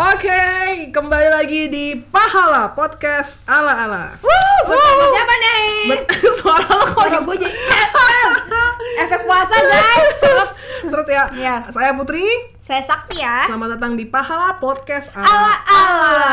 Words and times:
Oke, 0.00 0.40
kembali 0.88 1.28
lagi 1.28 1.68
di 1.68 1.92
Pahala 1.92 2.72
Podcast 2.72 3.44
ala-ala. 3.44 4.16
Wuh, 4.16 4.58
bersama 4.64 5.04
siapa 5.06 5.34
nih? 5.36 5.68
Ber- 5.92 6.08
Suara 6.40 6.64
lo 6.64 6.84
kok 6.86 6.96
Suara 6.96 7.18
gue 7.20 7.36
jadi 7.36 7.52
efek, 7.52 8.32
efek 8.98 9.20
puasa 9.22 9.60
guys. 9.60 10.16
seret 10.82 11.04
ya? 11.06 11.24
Iya. 11.36 11.54
Saya 11.68 11.92
Putri, 11.92 12.24
Saya 12.56 12.80
Sakti 12.80 13.20
ya. 13.20 13.44
selamat 13.44 13.76
datang 13.76 13.92
di 13.92 14.08
Pahala 14.08 14.56
Podcast 14.56 15.12
Ala-ala. 15.12 16.32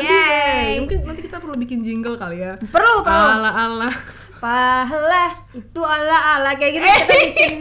Yeay. 0.00 0.80
Mungkin 0.80 1.04
nanti 1.04 1.20
kita 1.20 1.36
perlu 1.36 1.60
bikin 1.60 1.84
jingle 1.84 2.16
kali 2.16 2.40
ya. 2.40 2.56
Perlu 2.56 3.04
perlu. 3.04 3.28
Ala-ala. 3.36 3.92
Pahala 4.40 5.28
itu 5.52 5.80
ala-ala 5.80 6.56
kayak 6.56 6.72
gitu 6.74 6.88
kita 6.88 7.04
bikin. 7.20 7.52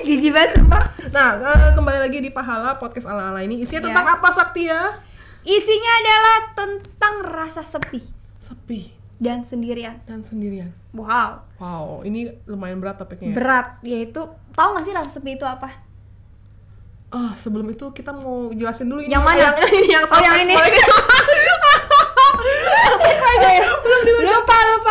Jijik 0.00 0.30
banget 0.30 0.50
sumpah. 0.54 0.82
Nah, 1.10 1.28
eh, 1.36 1.74
kembali 1.74 1.98
lagi 2.00 2.18
di 2.20 2.30
Pahala 2.30 2.78
Podcast 2.78 3.04
ala-ala 3.04 3.42
ini. 3.42 3.58
Isinya 3.58 3.82
Ya. 3.82 3.86
tentang 3.90 4.06
apa 4.08 4.28
Sakti 4.30 4.62
ya? 4.64 4.94
Isinya 5.40 5.92
adalah 5.96 6.36
tentang 6.54 7.14
rasa 7.24 7.62
sepi 7.62 7.98
Sepi 8.38 8.94
dan 9.16 9.42
sendirian. 9.42 9.98
dan 10.04 10.20
sendirian. 10.20 10.70
Wow, 10.92 11.42
Wow, 11.58 11.84
ini 12.02 12.30
lumayan 12.44 12.78
berat 12.78 12.96
topiknya. 12.96 13.28
ya. 13.28 13.34
berat 13.34 13.66
yaitu 13.82 14.22
tahu 14.54 14.68
gak 14.72 14.84
sih 14.84 14.94
rasa 14.94 15.10
sepi 15.10 15.34
itu 15.34 15.42
apa? 15.42 15.66
Ah, 17.08 17.34
sebelum 17.34 17.66
itu 17.66 17.90
kita 17.90 18.12
mau 18.12 18.52
jelasin 18.52 18.86
dulu 18.86 19.00
ini 19.00 19.10
Yang 19.10 19.24
mana? 19.24 19.40
Yang, 19.40 19.54
ini 19.80 19.88
yang 19.88 20.04
Oh, 20.06 20.20
yang 20.20 20.36
ini. 20.38 20.54
lupa 24.20 24.56
lupa. 24.68 24.87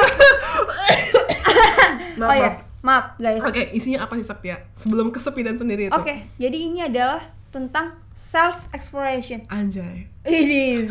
Maaf, 2.19 2.29
oh 2.29 2.35
ya, 2.35 2.49
maaf. 2.49 2.55
maaf 2.81 3.05
guys. 3.21 3.43
Oke, 3.45 3.63
isinya 3.73 4.05
apa 4.05 4.17
sih 4.17 4.25
Sakti 4.25 4.49
ya? 4.49 4.57
Sebelum 4.73 5.13
kesepi 5.13 5.45
dan 5.45 5.53
sendiri 5.53 5.89
itu. 5.89 5.93
Oke, 5.93 6.25
jadi 6.41 6.57
ini 6.57 6.79
adalah 6.81 7.21
tentang 7.53 7.97
self 8.17 8.65
exploration. 8.73 9.45
Anjay. 9.49 10.09
It 10.25 10.49
is. 10.49 10.89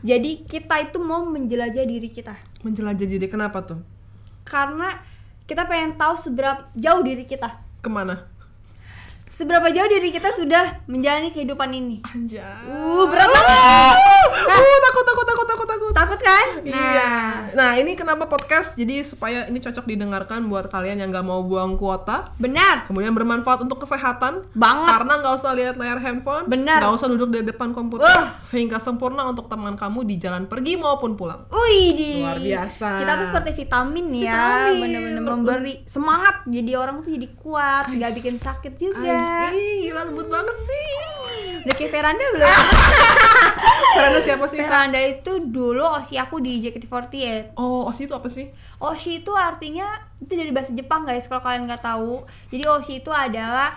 Jadi 0.00 0.46
kita 0.46 0.78
itu 0.80 0.98
mau 1.02 1.26
menjelajah 1.26 1.84
diri 1.84 2.08
kita. 2.08 2.38
Menjelajah 2.62 3.06
diri 3.06 3.26
kenapa 3.26 3.66
tuh? 3.66 3.82
Karena 4.46 5.02
kita 5.44 5.68
pengen 5.68 5.98
tahu 5.98 6.14
seberapa 6.16 6.70
jauh 6.72 7.02
diri 7.02 7.26
kita. 7.28 7.60
Ke 7.84 7.90
mana? 7.92 8.30
Seberapa 9.24 9.72
jauh 9.72 9.88
diri 9.88 10.12
kita 10.12 10.28
sudah 10.30 10.84
menjalani 10.84 11.32
kehidupan 11.32 11.72
ini. 11.72 12.04
Anjay. 12.04 12.44
Uh, 12.68 13.08
berat 13.08 13.26
banget. 13.26 13.96
Uh, 14.44 14.78
takut, 14.84 15.04
takut, 15.04 15.26
takut, 15.26 15.46
takut, 15.48 15.66
takut. 15.66 15.92
Takut 15.94 16.20
kan? 16.20 16.46
Iya. 16.60 17.12
Nah, 17.54 17.78
ini 17.78 17.94
kenapa 17.94 18.26
podcast? 18.26 18.74
Jadi 18.74 19.00
supaya 19.00 19.48
ini 19.48 19.58
cocok 19.58 19.86
didengarkan 19.86 20.44
buat 20.46 20.68
kalian 20.68 21.00
yang 21.00 21.08
nggak 21.08 21.24
mau 21.24 21.40
buang 21.40 21.78
kuota, 21.78 22.34
Benar. 22.36 22.84
kemudian 22.84 23.14
bermanfaat 23.14 23.62
untuk 23.62 23.80
kesehatan. 23.80 24.44
Banget. 24.52 24.90
Karena 24.90 25.12
nggak 25.22 25.34
usah 25.40 25.50
lihat 25.54 25.74
layar 25.78 25.98
handphone, 26.02 26.44
Benar. 26.44 26.82
nggak 26.84 26.94
usah 26.94 27.08
duduk 27.08 27.30
di 27.30 27.46
depan 27.46 27.72
komputer, 27.72 28.04
Wah. 28.04 28.28
sehingga 28.38 28.76
sempurna 28.76 29.24
untuk 29.24 29.46
teman 29.48 29.78
kamu 29.78 30.04
di 30.04 30.18
jalan 30.18 30.44
pergi 30.44 30.76
maupun 30.76 31.14
pulang. 31.14 31.46
Wih. 31.48 32.20
Luar 32.26 32.38
biasa. 32.42 33.00
Kita 33.00 33.12
tuh 33.22 33.26
seperti 33.30 33.50
vitamin 33.56 34.06
ya, 34.18 34.68
Vitamin. 34.68 34.80
bener-bener 34.82 35.22
memberi 35.22 35.74
semangat. 35.86 36.42
Jadi 36.44 36.70
orang 36.74 37.00
tuh 37.06 37.14
jadi 37.14 37.28
kuat, 37.38 37.88
nggak 37.88 38.12
bikin 38.18 38.36
sakit 38.36 38.74
juga. 38.76 39.13
Ih, 39.50 39.74
gila 39.84 40.02
lembut 40.04 40.26
banget 40.26 40.56
sih. 40.58 40.86
Udah 41.64 41.74
kayak 41.74 41.90
Veranda 41.90 42.24
belum? 42.28 42.48
Karena 43.96 44.18
siapa 44.20 44.44
sih? 44.46 44.58
Veranda 44.58 45.00
itu 45.00 45.32
dulu 45.40 45.80
osi 45.86 46.14
aku 46.14 46.36
di 46.38 46.60
JKT48 46.60 47.54
Oh, 47.54 47.88
OSI 47.88 48.04
itu 48.04 48.12
apa 48.12 48.28
sih? 48.28 48.46
Oshi 48.76 49.22
itu 49.22 49.32
artinya 49.32 49.86
itu 50.18 50.28
dari 50.30 50.50
bahasa 50.50 50.74
Jepang 50.74 51.04
guys 51.04 51.24
kalau 51.24 51.40
kalian 51.40 51.64
nggak 51.64 51.80
tahu. 51.80 52.20
Jadi 52.50 52.64
Oshi 52.66 52.94
itu 53.00 53.08
adalah 53.08 53.72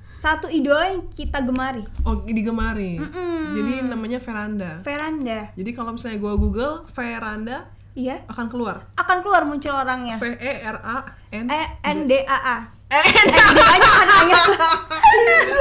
satu 0.00 0.48
idola 0.48 0.88
yang 0.88 1.04
kita 1.10 1.42
gemari. 1.42 1.82
Oh, 2.02 2.22
digemari. 2.22 2.96
Mm-mm. 2.96 3.52
Jadi 3.52 3.72
namanya 3.82 4.18
veranda. 4.18 4.78
Veranda. 4.80 5.40
Jadi 5.52 5.70
kalau 5.72 5.92
misalnya 5.92 6.18
gua 6.18 6.34
Google 6.34 6.86
veranda 6.88 7.68
Iya, 7.92 8.22
akan 8.30 8.46
keluar. 8.46 8.86
akan 8.94 9.18
keluar 9.20 9.42
muncul 9.42 9.74
orangnya. 9.74 10.22
V 10.22 10.38
E 10.38 10.52
R 10.62 10.78
A 10.78 10.98
N. 11.34 11.50
N 11.82 11.98
D 12.06 12.22
A 12.22 12.38
A. 12.38 12.58
Eh, 12.88 13.04
banyak 13.52 13.92
kan 13.92 14.06
banyak. 14.08 14.44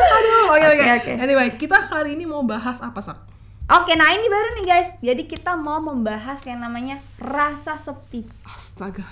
Aduh, 0.09 0.43
oke 0.47 0.65
oke. 0.65 0.75
Oke, 0.77 0.87
oke. 0.97 1.11
Anyway, 1.17 1.47
kita 1.55 1.77
kali 1.83 2.15
ini 2.15 2.23
mau 2.23 2.39
bahas 2.41 2.79
apa, 2.79 2.99
Sak? 2.99 3.19
Oke, 3.67 3.93
nah 3.93 4.07
ini 4.09 4.23
baru 4.25 4.55
nih 4.55 4.65
guys. 4.65 4.95
Jadi 4.97 5.27
kita 5.27 5.53
mau 5.53 5.83
membahas 5.83 6.39
yang 6.41 6.57
namanya 6.57 7.03
rasa 7.17 7.75
sepi. 7.75 8.23
Astaga. 8.47 9.03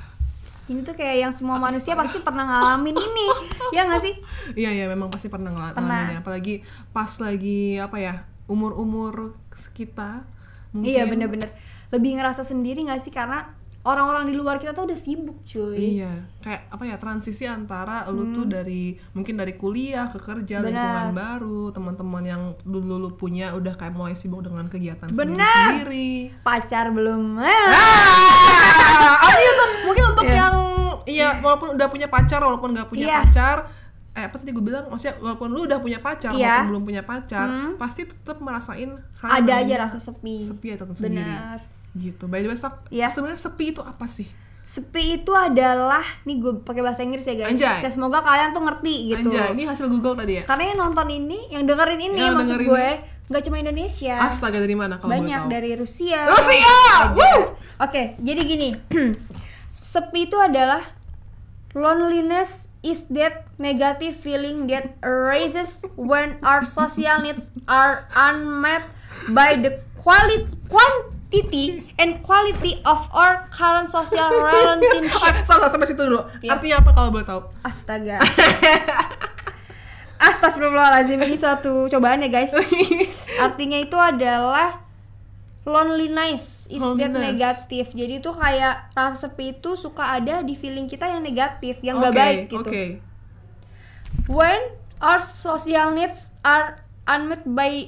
Ini 0.66 0.80
tuh 0.82 0.96
kayak 0.96 1.16
yang 1.20 1.34
semua 1.36 1.60
manusia 1.60 1.94
pasti 1.94 2.18
pernah 2.20 2.48
ngalamin 2.48 2.96
ini. 2.96 3.28
ya 3.70 3.84
nggak 3.84 4.02
sih? 4.02 4.16
Iya, 4.56 4.72
iya, 4.74 4.86
memang 4.88 5.12
pasti 5.12 5.28
pernah 5.28 5.52
ngala- 5.52 5.76
Pernah. 5.76 5.92
ngalamin 6.08 6.16
ya. 6.16 6.20
Apalagi 6.24 6.56
pas 6.90 7.12
lagi 7.20 7.76
apa 7.78 7.98
ya? 8.00 8.24
Umur-umur 8.48 9.36
kita 9.72 10.24
mungkin 10.72 10.88
Iya 10.88 11.04
bener-bener 11.06 11.50
lebih 11.88 12.16
ngerasa 12.16 12.44
sendiri 12.44 12.84
nggak 12.84 13.00
sih 13.00 13.10
karena 13.10 13.48
orang-orang 13.86 14.26
di 14.26 14.34
luar 14.34 14.58
kita 14.58 14.72
tuh 14.72 14.84
udah 14.84 14.98
sibuk 14.98 15.46
cuy. 15.46 16.02
Iya, 16.02 16.10
kayak 16.40 16.62
apa 16.68 16.84
ya 16.84 16.98
transisi 16.98 17.46
antara 17.46 18.02
lu 18.08 18.34
tuh 18.34 18.44
dari 18.44 18.98
mungkin 19.12 19.36
dari 19.36 19.54
kuliah 19.54 20.10
ke 20.10 20.18
kerja, 20.18 20.58
Hmm. 20.58 20.66
Benar. 20.66 20.74
lingkungan 20.74 21.14
baru, 21.14 21.62
teman-teman 21.70 22.24
yang 22.24 22.42
dulu 22.62 22.98
lu 22.98 23.10
punya 23.14 23.54
udah 23.54 23.74
kayak 23.74 23.94
mulai 23.94 24.12
sibuk 24.12 24.42
dengan 24.42 24.66
kegiatan 24.66 25.06
Benar. 25.08 25.38
sendiri-sendiri. 25.38 26.34
Pacar 26.42 26.90
belum. 26.90 27.38
Ah, 27.38 29.22
oh 29.24 29.36
iya 29.36 29.52
tuh, 29.54 29.68
mungkin 29.86 30.04
untuk 30.08 30.26
Iya. 30.26 30.36
yang 30.36 30.56
iya 31.06 31.30
walaupun 31.40 31.70
udah 31.74 31.88
punya 31.88 32.08
pacar, 32.08 32.40
walaupun 32.40 32.70
nggak 32.72 32.88
punya 32.88 33.06
Iya. 33.06 33.18
pacar, 33.22 33.58
eh 34.12 34.24
apa 34.24 34.36
tadi 34.36 34.50
gue 34.50 34.64
bilang, 34.64 34.88
maksudnya 34.88 35.16
walaupun 35.20 35.48
lu 35.48 35.62
udah 35.64 35.78
punya 35.78 36.00
pacar, 36.00 36.32
Iya. 36.32 36.42
walaupun 36.66 36.70
belum 36.72 36.84
punya 36.86 37.04
pacar, 37.04 37.46
Hmm. 37.46 37.74
pasti 37.76 38.02
tetap 38.04 38.38
merasain 38.40 38.90
hal 39.22 39.30
Ada 39.32 39.54
aja 39.62 39.76
rasa 39.80 39.98
sepi. 40.00 40.42
sepi 40.42 40.74
atau 40.74 40.90
sendiri. 40.90 41.22
Benar. 41.22 41.75
Gitu. 41.96 42.28
By 42.28 42.44
the 42.44 42.52
way, 42.52 42.60
Sak, 42.60 42.92
Iya. 42.92 43.08
sebenarnya 43.10 43.40
sepi 43.40 43.72
itu 43.72 43.80
apa 43.80 44.06
sih? 44.06 44.28
Sepi 44.66 45.22
itu 45.22 45.30
adalah 45.32 46.02
nih 46.26 46.42
gue 46.42 46.54
pakai 46.60 46.82
bahasa 46.82 47.06
Inggris 47.06 47.24
ya 47.24 47.38
guys. 47.38 47.54
Anjay. 47.54 47.86
Semoga 47.88 48.20
kalian 48.20 48.50
tuh 48.52 48.66
ngerti 48.66 49.14
gitu. 49.14 49.30
Anjay, 49.30 49.54
ini 49.54 49.64
hasil 49.64 49.86
Google 49.88 50.18
tadi 50.18 50.42
ya? 50.42 50.44
Karena 50.44 50.74
yang 50.74 50.80
nonton 50.82 51.08
ini, 51.08 51.54
yang 51.54 51.64
dengerin 51.64 52.02
ini 52.02 52.18
Yang 52.18 52.36
maksud 52.36 52.58
dengerin 52.60 52.70
gue 52.74 52.88
nggak 53.26 53.44
cuma 53.46 53.58
Indonesia. 53.58 54.16
Astaga 54.22 54.58
dari 54.58 54.76
mana 54.76 54.98
kalau 54.98 55.10
banyak 55.14 55.42
tahu? 55.46 55.54
dari 55.54 55.72
Rusia. 55.78 56.20
Rusia! 56.30 56.74
Oke, 57.78 58.18
jadi 58.18 58.42
gini. 58.42 58.70
Sepi 59.86 60.26
itu 60.26 60.38
adalah 60.42 60.82
loneliness 61.76 62.72
is 62.82 63.06
that 63.12 63.46
negative 63.58 64.16
feeling 64.16 64.66
that 64.66 64.96
arises 65.04 65.84
when 65.94 66.40
our 66.42 66.64
social 66.66 67.20
needs 67.22 67.52
are 67.68 68.08
unmet 68.16 68.88
by 69.30 69.54
the 69.54 69.78
quality 70.00 70.48
quantity 70.72 71.14
and 72.00 72.24
quality 72.24 72.80
of 72.86 73.10
our 73.12 73.48
current 73.52 73.90
social 73.90 74.30
relationship. 74.30 75.12
Ah, 75.26 75.42
salah 75.42 75.68
sampai 75.72 75.90
situ 75.90 76.06
dulu. 76.06 76.22
Iya. 76.44 76.58
Artinya 76.58 76.76
apa 76.86 76.90
kalau 76.94 77.10
boleh 77.10 77.26
tahu? 77.26 77.42
Astaga. 77.66 78.22
Astagfirullahaladzim 80.26 81.20
ini 81.22 81.36
suatu 81.36 81.90
cobaan 81.92 82.24
ya 82.24 82.30
guys. 82.30 82.54
Artinya 83.46 83.78
itu 83.82 83.98
adalah 83.98 84.86
loneliness 85.66 86.70
is 86.70 86.82
that 86.82 87.12
negatif. 87.12 87.92
Jadi 87.92 88.22
itu 88.22 88.32
kayak 88.32 88.94
rasa 88.94 89.28
sepi 89.28 89.58
itu 89.58 89.76
suka 89.76 90.22
ada 90.22 90.46
di 90.46 90.54
feeling 90.54 90.86
kita 90.86 91.10
yang 91.10 91.26
negatif, 91.26 91.82
yang 91.82 92.00
Oke, 92.00 92.06
gak 92.10 92.16
baik 92.16 92.40
gitu. 92.48 92.62
Oke. 92.62 92.84
When 94.30 94.62
our 95.04 95.20
social 95.20 95.92
needs 95.92 96.32
are 96.46 96.85
unmet 97.06 97.42
by 97.44 97.86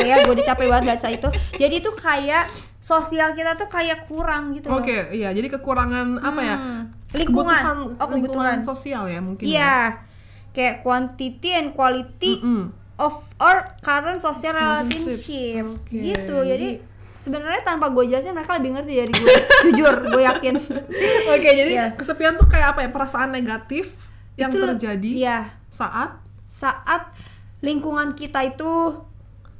ya 0.00 0.22
gue 0.22 0.32
udah 0.32 0.46
capek 0.46 0.66
banget 0.66 0.84
bahasa 0.88 1.08
itu. 1.08 1.28
Jadi 1.54 1.74
itu 1.78 1.90
kayak 1.92 2.50
sosial 2.78 3.30
kita 3.30 3.54
tuh 3.54 3.66
kayak 3.66 4.06
kurang 4.06 4.50
gitu. 4.52 4.68
Oke, 4.68 5.10
iya. 5.12 5.30
Jadi 5.30 5.46
kekurangan 5.48 6.18
apa 6.18 6.40
ya? 6.40 6.56
Hmm, 6.56 6.82
lingkungan. 7.12 7.50
Kebutuhan, 7.56 7.76
Oh, 7.96 8.08
kebutuhan. 8.08 8.58
sosial 8.60 9.06
ya 9.06 9.18
mungkin. 9.18 9.44
ya. 9.44 9.52
Iya. 9.52 9.76
Kayak 10.50 10.74
quantity 10.80 11.50
and 11.52 11.70
quality 11.70 12.38
Mm-mm. 12.38 12.72
of 12.96 13.12
our 13.36 13.76
current 13.78 14.18
social 14.18 14.50
Relationship. 14.52 15.66
Oke, 15.68 15.94
gitu 15.94 16.36
jadi- 16.42 16.80
sebenarnya 17.16 17.62
tanpa 17.62 17.88
gue 17.88 18.06
jelasin 18.06 18.32
mereka 18.32 18.54
lebih 18.54 18.72
ngerti 18.72 18.92
dari 18.94 19.08
gue 19.10 19.34
jujur 19.66 19.94
gue 20.06 20.22
yakin 20.22 20.54
Oke, 21.28 21.48
jadi 21.50 21.70
Iya. 21.72 21.86
kesepian 21.92 22.34
tuh 22.34 22.44
kayak 22.44 22.72
apa 22.72 22.80
ya? 22.82 22.90
Perasaan 22.90 23.30
negatif 23.30 24.12
yang 24.34 24.48
Itu- 24.48 24.62
terjadi 24.62 25.10
iya 25.12 25.38
saat 25.66 26.20
saat 26.46 27.08
lingkungan 27.58 28.12
kita 28.12 28.44
itu 28.46 29.00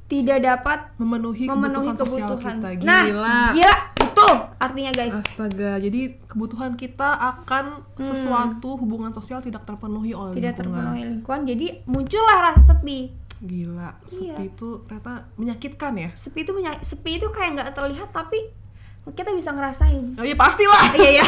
tidak 0.05 0.39
dapat 0.39 0.79
memenuhi, 0.95 1.45
memenuhi 1.45 1.91
kebutuhan, 1.91 1.99
sosial 1.99 2.27
kebutuhan 2.31 2.55
kita. 2.55 2.69
nah 2.81 3.03
Gila. 3.03 3.39
gila 3.51 3.75
itu 3.99 4.27
artinya 4.57 4.91
guys 4.93 5.15
Astaga, 5.15 5.71
jadi 5.77 5.99
kebutuhan 6.23 6.71
kita 6.73 7.09
akan 7.13 7.65
sesuatu 7.97 8.77
hubungan 8.77 9.11
sosial 9.11 9.39
tidak 9.39 9.61
terpenuhi 9.63 10.11
oleh 10.11 10.31
Hmm. 10.31 10.37
tidak 10.37 10.53
lingkungan. 10.55 10.71
terpenuhi 10.79 11.01
lingkungan 11.11 11.41
jadi 11.45 11.67
muncullah 11.85 12.37
rasa 12.41 12.73
sepi 12.73 13.11
Gila, 13.37 13.93
sepi 14.03 14.25
Iya. 14.25 14.35
itu 14.47 14.67
ternyata 14.81 15.13
menyakitkan 15.35 15.93
ya. 15.93 16.09
sepi 16.13 16.41
itu 16.41 16.51
menya- 16.51 16.81
sepi 16.81 17.11
itu 17.13 17.27
kayak 17.27 17.49
nggak 17.53 17.69
terlihat 17.71 18.09
tapi 18.09 18.49
kita 19.07 19.31
bisa 19.31 19.51
ngerasain 19.51 20.15
Oh 20.15 20.23
iya 20.23 20.33
pastilah. 20.33 20.83
iya 20.97 21.09
iya 21.17 21.25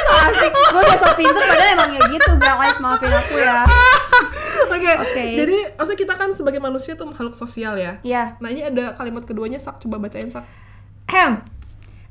so 0.00 0.10
asik 0.22 0.50
gue 0.50 0.80
udah 0.80 0.96
so 0.96 1.08
pinter 1.12 1.38
padahal 1.40 1.70
emang 1.72 1.90
ya 1.92 2.02
gitu 2.08 2.30
guys 2.36 2.78
maafin 2.78 3.12
aku 3.12 3.34
ya 3.36 3.62
Oke, 4.72 4.92
Oke. 4.96 5.24
Jadi 5.36 5.56
maksudnya 5.74 6.00
kita 6.00 6.14
kan 6.16 6.30
sebagai 6.32 6.58
manusia 6.58 6.92
tuh 6.94 7.06
makhluk 7.06 7.32
sosial 7.32 7.76
ya. 7.76 8.00
Ya. 8.00 8.40
Nah 8.40 8.48
ini 8.48 8.64
ada 8.64 8.92
kalimat 8.92 9.22
keduanya 9.22 9.56
sak 9.56 9.78
coba 9.78 10.00
bacain 10.00 10.28
sak. 10.28 10.44
Ahem. 11.06 11.44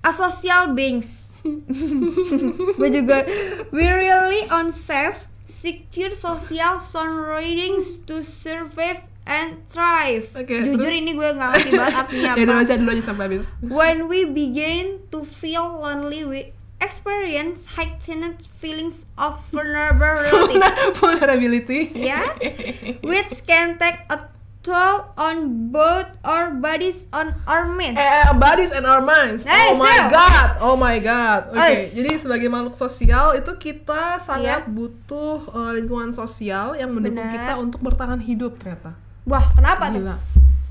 A 0.02 0.10
social 0.10 0.74
beings. 0.74 1.38
Gue 2.78 2.90
juga 2.90 3.26
we 3.70 3.86
really 3.86 4.46
on 4.50 4.70
safe, 4.70 5.26
secure 5.46 6.14
social 6.14 6.82
surroundings 6.82 8.02
to 8.06 8.22
survive 8.22 9.06
and 9.26 9.62
thrive. 9.70 10.26
Oke, 10.34 10.66
Jujur 10.66 10.82
terus? 10.90 11.02
ini 11.02 11.14
gue 11.14 11.30
nggak 11.30 11.50
ngerti 11.54 11.72
banget 11.78 11.96
artinya 11.98 12.32
Ya 12.40 12.44
apa. 12.46 12.54
baca 12.66 12.74
dulu 12.74 12.90
aja 12.90 13.04
sampai 13.06 13.24
habis. 13.30 13.48
When 13.62 13.98
we 14.10 14.26
begin 14.26 15.06
to 15.14 15.22
feel 15.22 15.66
lonely, 15.82 16.26
we 16.26 16.40
experience 16.82 17.78
heightened 17.78 18.42
feelings 18.44 19.06
of 19.16 19.38
vulnerability. 19.54 20.58
Vulnerability. 21.00 21.82
yes, 21.94 22.42
which 23.06 23.46
can 23.46 23.78
take 23.78 24.02
a 24.10 24.28
toll 24.62 25.10
on 25.18 25.70
both 25.74 26.06
our 26.22 26.54
bodies 26.54 27.10
and 27.14 27.34
our 27.46 27.66
minds. 27.66 27.98
Eh, 27.98 28.30
bodies 28.38 28.70
and 28.70 28.86
our 28.86 29.02
minds. 29.02 29.46
Eh, 29.46 29.54
oh 29.54 29.78
my 29.78 29.98
so. 29.98 30.10
god, 30.10 30.50
oh 30.62 30.76
my 30.78 30.98
god. 30.98 31.50
Oke, 31.50 31.74
Ais. 31.74 31.98
jadi 31.98 32.18
sebagai 32.18 32.46
makhluk 32.46 32.78
sosial 32.78 33.34
itu 33.34 33.50
kita 33.58 34.22
sangat 34.22 34.66
Iya. 34.66 34.70
butuh 34.70 35.38
eh, 35.50 35.72
lingkungan 35.82 36.14
sosial 36.14 36.78
yang 36.78 36.94
mendukung 36.94 37.22
Benar. 37.22 37.34
kita 37.34 37.54
untuk 37.58 37.80
bertahan 37.82 38.22
hidup 38.22 38.58
ternyata. 38.58 38.94
Wah, 39.26 39.46
kenapa 39.54 39.90
tuh? 39.90 40.02
Gila. 40.02 40.18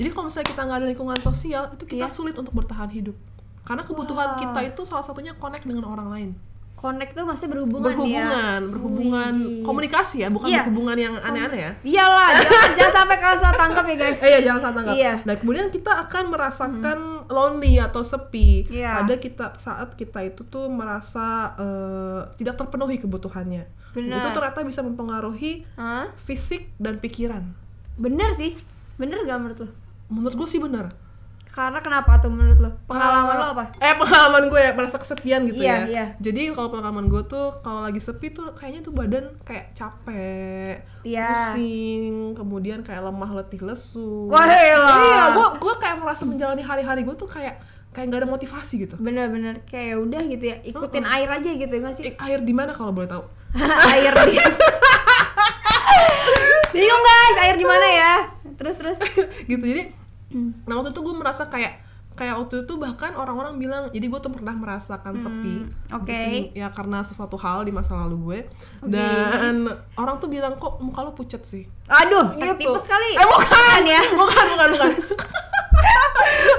Jadi 0.00 0.08
kalau 0.16 0.24
misalnya 0.32 0.48
kita 0.48 0.62
nggak 0.64 0.78
ada 0.80 0.86
lingkungan 0.88 1.18
sosial, 1.20 1.62
itu 1.76 1.84
kita 1.84 2.06
Iya. 2.08 2.14
sulit 2.14 2.32
untuk 2.32 2.54
bertahan 2.56 2.88
hidup. 2.88 3.12
Karena 3.62 3.82
kebutuhan 3.82 4.28
Wah. 4.34 4.38
kita 4.38 4.60
itu 4.66 4.82
salah 4.82 5.04
satunya 5.04 5.36
connect 5.36 5.64
dengan 5.64 5.86
orang 5.86 6.08
lain. 6.10 6.30
Connect 6.74 7.12
tuh 7.12 7.28
masih 7.28 7.44
berhubungan, 7.44 7.92
berhubungan, 7.92 8.60
ya. 8.64 8.72
berhubungan 8.72 9.32
Wih. 9.36 9.60
komunikasi 9.60 10.24
ya, 10.24 10.32
bukan 10.32 10.48
Iya. 10.48 10.64
berhubungan 10.64 10.96
yang 10.96 11.12
aneh-aneh 11.12 11.60
ya. 11.60 11.72
Iyalah, 11.84 12.28
jangan, 12.40 12.70
jangan 12.80 12.94
sampai 13.04 13.16
kalian 13.20 13.36
salah 13.36 13.56
tangkap 13.60 13.84
ya 13.84 13.96
guys. 14.00 14.20
Eh 14.24 14.30
ya 14.32 14.40
jangan 14.48 14.60
salah 14.64 14.76
tangkap. 14.80 14.94
Iya. 14.96 15.14
Nah 15.28 15.34
kemudian 15.36 15.66
kita 15.68 15.92
akan 16.08 16.24
merasakan 16.32 16.98
lonely 17.28 17.76
atau 17.76 18.00
sepi. 18.00 18.64
Iya. 18.72 19.04
Ada 19.04 19.20
kita 19.20 19.60
saat 19.60 19.92
kita 19.92 20.24
itu 20.24 20.40
tuh 20.48 20.72
merasa 20.72 21.52
eh, 21.60 22.20
tidak 22.40 22.56
terpenuhi 22.56 22.96
kebutuhannya. 22.96 23.68
Benar. 23.92 24.16
Itu 24.16 24.28
ternyata 24.32 24.64
bisa 24.64 24.80
mempengaruhi 24.80 25.68
Hah? 25.76 26.08
fisik 26.16 26.72
dan 26.80 26.96
pikiran. 26.96 27.44
Bener 28.00 28.32
sih, 28.32 28.56
bener 28.96 29.20
gak 29.28 29.36
menurut 29.36 29.58
lo? 29.60 29.68
Menurut 30.08 30.32
gue 30.32 30.48
sih 30.48 30.56
benar. 30.56 30.88
Karena 31.50 31.82
kenapa 31.82 32.14
tuh 32.16 32.30
menurut 32.30 32.58
lo? 32.58 32.70
Pengalaman 32.86 33.34
lo 33.34 33.46
apa? 33.52 33.64
Eh 33.76 33.90
pengalaman 33.92 34.46
gue 34.46 34.60
ya 34.60 34.70
merasa 34.70 34.96
kesepian 34.96 35.42
gitu 35.44 35.58
Iya, 35.58 35.66
ya. 35.66 35.78
iya. 35.84 36.04
Jadi 36.16 36.54
kalau 36.54 36.70
pengalaman 36.70 37.06
gue 37.06 37.22
tuh 37.26 37.58
kalau 37.60 37.82
lagi 37.82 37.98
sepi 37.98 38.30
tuh 38.30 38.54
kayaknya 38.54 38.80
tuh 38.80 38.94
badan 38.94 39.34
kayak 39.42 39.74
capek, 39.74 40.86
Iya. 41.02 41.26
pusing, 41.50 42.14
kemudian 42.32 42.80
kayak 42.80 43.02
lemah 43.02 43.30
letih 43.36 43.60
lesu. 43.60 44.30
Wah. 44.30 44.46
Iya, 44.46 44.78
gue 45.34 45.46
gue 45.58 45.74
kayak 45.76 45.96
merasa 45.98 46.22
menjalani 46.22 46.62
hari-hari 46.62 47.02
gue 47.02 47.14
tuh 47.14 47.26
kayak 47.26 47.58
kayak 47.90 48.06
nggak 48.06 48.22
ada 48.22 48.30
motivasi 48.30 48.74
gitu. 48.80 48.94
Bener-bener 48.96 49.66
kayak 49.66 49.98
udah 49.98 50.22
gitu 50.30 50.44
ya, 50.46 50.62
ikutin 50.62 51.02
air 51.02 51.26
aja 51.26 51.50
gitu 51.50 51.74
gak 51.74 51.94
sih? 51.98 52.04
Eh, 52.06 52.14
air 52.16 52.38
di 52.38 52.54
mana 52.54 52.70
kalau 52.70 52.94
boleh 52.94 53.10
tahu? 53.10 53.26
air 53.90 54.14
di 54.24 54.38
Bingung 56.70 57.02
guys, 57.02 57.36
air 57.42 57.56
di 57.58 57.66
mana 57.66 57.86
ya? 57.86 58.14
Terus 58.54 58.76
terus. 58.78 58.98
gitu 59.50 59.64
jadi 59.64 59.90
nah 60.64 60.74
waktu 60.74 60.90
itu 60.90 61.00
gue 61.00 61.12
merasa 61.12 61.44
kayak 61.44 61.82
kayak 62.12 62.36
waktu 62.36 62.62
itu 62.62 62.74
bahkan 62.76 63.12
orang-orang 63.12 63.56
bilang 63.56 63.82
jadi 63.88 64.02
gue 64.02 64.20
tuh 64.20 64.28
pernah 64.28 64.52
merasakan 64.52 65.16
sepi 65.16 65.62
Hmm, 65.62 65.96
oke. 65.96 66.06
Pusing, 66.06 66.44
ya 66.52 66.68
karena 66.68 67.00
sesuatu 67.00 67.34
hal 67.34 67.62
di 67.62 67.70
masa 67.70 67.96
lalu 67.96 68.16
gue 68.20 68.38
Oke. 68.80 68.92
dan 68.92 69.64
orang 69.94 70.16
tuh 70.16 70.28
bilang 70.28 70.52
kok 70.54 70.78
muka 70.78 71.00
lo 71.00 71.10
pucat 71.10 71.40
sih 71.40 71.64
Aduh, 71.86 72.28
sakit 72.30 72.54
Gitu. 72.54 72.66
tipes 72.66 72.84
kali. 72.84 73.10
eh 73.12 73.24
bukan 73.24 73.82
ya. 73.84 74.02
bukan 74.20 74.44
bukan 74.48 74.68
bukan 74.70 74.88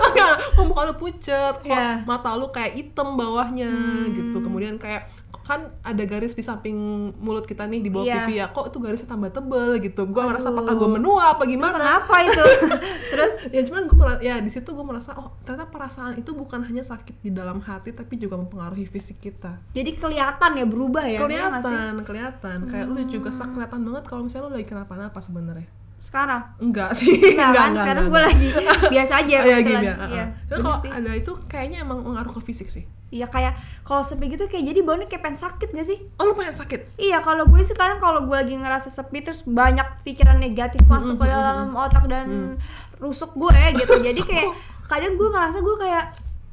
Enggak, 0.04 0.36
kok 0.52 0.64
muka 0.64 0.82
lu 0.84 0.96
pucet, 0.96 1.56
kok 1.58 1.68
Iya. 1.68 2.04
mata 2.04 2.34
lu 2.34 2.50
kayak 2.50 2.74
hitam 2.74 3.16
bawahnya 3.16 3.70
Hmm. 3.70 4.12
gitu. 4.12 4.38
Kemudian 4.40 4.76
kayak 4.76 5.08
kan 5.42 5.58
ada 5.82 6.04
garis 6.06 6.32
di 6.32 6.40
samping 6.40 6.78
mulut 7.18 7.44
kita 7.44 7.66
nih 7.66 7.82
di 7.82 7.90
bawah 7.90 8.06
Iya. 8.06 8.24
pipi 8.24 8.34
ya. 8.38 8.46
Kok 8.48 8.66
itu 8.68 8.78
garisnya 8.80 9.10
tambah 9.10 9.32
tebel 9.32 9.82
gitu. 9.82 10.06
Gua 10.06 10.24
merasa 10.26 10.48
apakah 10.48 10.74
gue 10.74 10.90
menua 10.92 11.34
apa 11.34 11.44
gimana? 11.44 11.76
Kenapa 11.76 12.16
itu? 12.22 12.44
terus 13.12 13.36
Ya 13.50 13.62
cuman 13.62 13.84
gue 13.84 13.98
merasa 13.98 14.20
ya 14.22 14.38
di 14.38 14.48
situ 14.48 14.70
gue 14.70 14.86
merasa 14.86 15.12
oh 15.14 15.34
ternyata 15.42 15.68
perasaan 15.68 16.14
itu 16.16 16.32
bukan 16.32 16.62
hanya 16.62 16.82
sakit 16.82 17.20
di 17.20 17.32
dalam 17.32 17.60
hati 17.60 17.92
tapi 17.92 18.16
juga 18.16 18.38
mempengaruhi 18.38 18.86
fisik 18.86 19.18
kita. 19.20 19.60
jadi 19.72 19.92
kelihatan 19.92 20.52
ya 20.54 20.66
berubah 20.66 21.04
ya? 21.06 21.20
iya 21.20 21.50
nggak 21.50 21.60
sih? 21.60 21.74
kelihatan, 21.74 21.94
kelihatan. 22.06 22.58
Kayak 22.64 22.86
lu 22.88 23.02
juga 23.10 23.30
sak 23.30 23.50
kelihatan 23.52 23.82
banget 23.82 24.04
kalau 24.06 24.22
misalnya 24.24 24.46
lu 24.46 24.54
lagi 24.54 24.68
kenapa-napa 24.68 25.20
sebenarnya. 25.20 25.68
Sekarang? 26.02 26.42
Enggak 26.58 26.92
sih. 26.92 27.14
Enggak 27.14 27.54
kan? 27.54 27.72
Sekarang 27.72 28.06
gue 28.10 28.22
lagi 28.22 28.48
biasa 28.94 29.14
aja 29.22 29.36
Oh, 29.38 29.46
Iya 29.46 29.56
kebetulan. 29.56 29.62
gini 29.62 29.86
ya. 29.86 29.96
Iya. 29.96 30.08
Iya. 30.10 30.26
Kalau 30.58 30.78
sih. 30.78 30.90
ada 30.90 31.12
itu 31.14 31.32
kayaknya 31.46 31.78
emang 31.80 32.00
mengaruh 32.02 32.34
ke 32.34 32.42
fisik 32.44 32.68
sih. 32.68 32.84
Iya 33.08 33.28
kayak 33.28 33.54
kalau 33.82 34.02
sepi 34.02 34.26
gitu 34.28 34.48
kayak 34.48 34.66
jadi 34.66 34.80
baunya 34.82 35.06
kayak 35.06 35.22
pengen 35.22 35.38
sakit 35.38 35.70
gak 35.70 35.84
sih? 35.84 36.00
Oh 36.16 36.26
lu 36.26 36.34
pengen 36.34 36.56
sakit? 36.56 36.96
Iya 36.96 37.20
kalau 37.20 37.44
gue 37.46 37.62
sekarang 37.62 38.00
kalau 38.00 38.24
gue 38.24 38.34
lagi 38.34 38.56
ngerasa 38.56 38.88
sepi 38.88 39.22
terus 39.22 39.44
banyak 39.44 39.84
pikiran 40.02 40.36
negatif 40.36 40.80
masuk 40.86 41.16
ke 41.16 41.26
dalam 41.26 41.72
otak 41.72 42.08
dan 42.08 42.56
rusuk 42.98 43.32
gue 43.34 43.52
gitu. 43.76 43.94
Jadi 44.08 44.22
kayak 44.22 44.56
kadang 44.88 45.16
gue 45.16 45.28
ngerasa 45.28 45.60
gue 45.60 45.76
kayak 45.78 46.04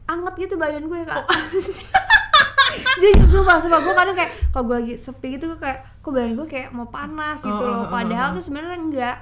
anget 0.05 0.35
gitu 0.37 0.55
badan 0.56 0.85
gue 0.85 1.00
kak. 1.03 1.25
Jadi 3.00 3.25
sumpah, 3.25 3.56
sumpah 3.59 3.81
gue 3.81 3.95
kadang 3.95 4.15
kayak 4.15 4.31
kalau 4.50 4.65
gue 4.67 4.77
lagi 4.77 4.95
sepi 4.95 5.27
gitu 5.33 5.49
gue 5.49 5.59
kayak 5.59 5.79
kok 5.99 6.11
badan 6.11 6.35
gue 6.35 6.47
kayak 6.47 6.69
mau 6.71 6.87
panas 6.87 7.41
gitu 7.41 7.55
Oh, 7.56 7.65
loh. 7.65 7.79
oh, 7.79 7.85
oh, 7.85 7.89
Padahal 7.89 8.29
oh. 8.29 8.35
tuh 8.35 8.43
sebenarnya 8.43 8.77
enggak. 8.77 9.17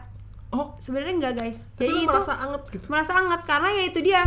Oh, 0.49 0.73
Sebenarnya 0.77 1.15
enggak 1.17 1.35
guys. 1.37 1.69
tapi 1.73 1.87
Jadi 1.87 1.99
itu 2.01 2.09
merasa 2.09 2.33
anget 2.37 2.63
gitu. 2.71 2.87
merasa 2.87 3.13
anget 3.15 3.41
karena 3.45 3.69
ya 3.73 3.85
itu 3.85 4.01
dia 4.01 4.23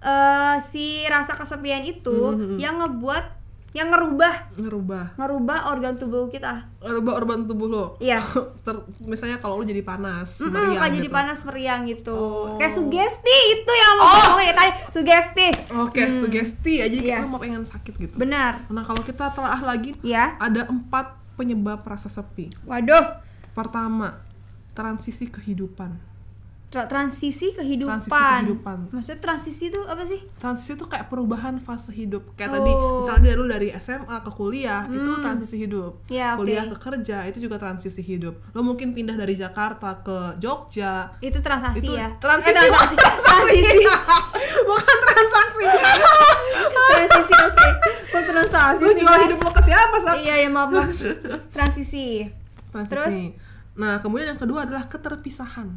eh 0.00 0.56
si 0.60 0.84
rasa 1.06 1.32
kesepian 1.32 1.80
itu 1.82 2.12
Mhm. 2.12 2.56
yang 2.58 2.76
ngebuat 2.76 3.40
yang 3.72 3.90
ngerubah 3.90 4.54
Ngerubah. 4.54 5.16
ngerubah 5.16 5.58
organ 5.66 5.94
tubuh 5.96 6.28
kita 6.28 6.62
Ngerubah 6.78 7.12
organ 7.16 7.42
tubuh 7.42 7.66
lo. 7.66 7.84
Iya. 7.98 8.22
Ter- 8.62 8.86
misalnya 9.00 9.36
kalau 9.36 9.58
lu 9.58 9.64
jadi 9.64 9.82
panas, 9.82 10.38
Mm-mm, 10.38 10.52
meriang 10.52 10.76
kayak 10.76 10.86
gitu. 10.86 10.98
jadi 11.00 11.08
panas 11.10 11.38
meriang 11.42 11.80
gitu 11.84 12.14
Oh. 12.14 12.54
kayak 12.54 12.70
sugesti 12.70 13.36
itu 13.52 13.72
yang 13.72 13.92
mau 13.96 14.06
ngomongin 14.06 14.46
ya 14.46 14.54
tadi 14.54 14.70
sugesti 14.92 15.46
Oke, 15.74 16.02
sugesti 16.12 16.72
ya. 16.76 16.86
Jadi 16.86 17.02
Iya. 17.04 17.18
kita 17.18 17.26
mau 17.26 17.40
pengen 17.40 17.64
sakit 17.64 17.94
gitu. 17.96 18.14
benar 18.14 18.62
Nah, 18.68 18.82
kalau 18.82 19.00
kita 19.00 19.26
telah 19.30 19.58
lagi 19.58 19.96
ya 20.00 20.36
ada 20.36 20.68
empat 20.68 21.06
penyebab 21.34 21.82
rasa 21.82 22.06
sepi. 22.08 22.52
waduh 22.62 23.24
Pertama, 23.50 24.18
transisi 24.74 25.26
kehidupan. 25.26 26.12
Tra- 26.66 26.90
transisi 26.90 27.54
kehidupan. 27.54 28.02
Transisi 28.02 28.18
kehidupan. 28.42 28.78
maksudnya 28.90 29.20
transisi 29.22 29.64
itu 29.64 29.78
apa 29.80 30.02
sih 30.02 30.18
Transisi 30.34 30.74
itu 30.74 30.82
kayak 30.84 31.06
perubahan 31.06 31.54
fase 31.56 31.94
hidup. 31.94 32.34
Kayak 32.34 32.50
Oh. 32.50 32.54
tadi, 32.56 32.72
misalnya 32.98 33.22
dari 33.24 33.36
lu 33.36 33.46
dari 33.46 33.68
SMA 33.72 34.16
ke 34.18 34.30
kuliah, 34.32 34.82
itu 34.84 35.10
transisi 35.22 35.56
hidup. 35.56 36.02
Ya. 36.08 36.34
Kuliah 36.34 36.66
ke 36.66 36.74
kerja, 36.76 37.22
itu 37.24 37.38
juga 37.38 37.56
transisi 37.56 38.02
hidup. 38.02 38.34
Lo 38.50 38.60
mungkin 38.60 38.90
pindah 38.90 39.14
dari 39.14 39.32
Jakarta 39.34 40.02
ke 40.02 40.34
Jogja. 40.36 41.14
itu 41.20 41.38
transaksi 41.38 41.78
Itu 41.80 41.94
ya 41.94 42.10
transisi. 42.18 42.50
Eh, 42.50 42.54
transaksi 42.58 42.94
transisi 43.22 43.78
Bukan 44.68 44.96
transaksi. 45.00 45.64
transisi 46.74 47.34
oke 47.36 47.66
kok 48.04 48.22
transaksi 48.24 48.80
lu 48.80 48.90
sih, 48.90 48.98
jual 49.00 49.16
hidup 49.20 49.38
lo 49.38 49.50
ke 49.52 49.62
siapa, 49.62 49.96
Sat? 50.00 50.16
iya 50.18 50.34
ya 50.36 50.48
maaf 50.48 50.70
maaf 50.70 50.90
transisi 51.54 52.26
Transisi. 52.72 53.30
Nah, 53.74 53.98
kemudian 53.98 54.32
yang 54.32 54.40
kedua 54.40 54.62
adalah 54.62 54.86
keterpisahan. 54.86 55.68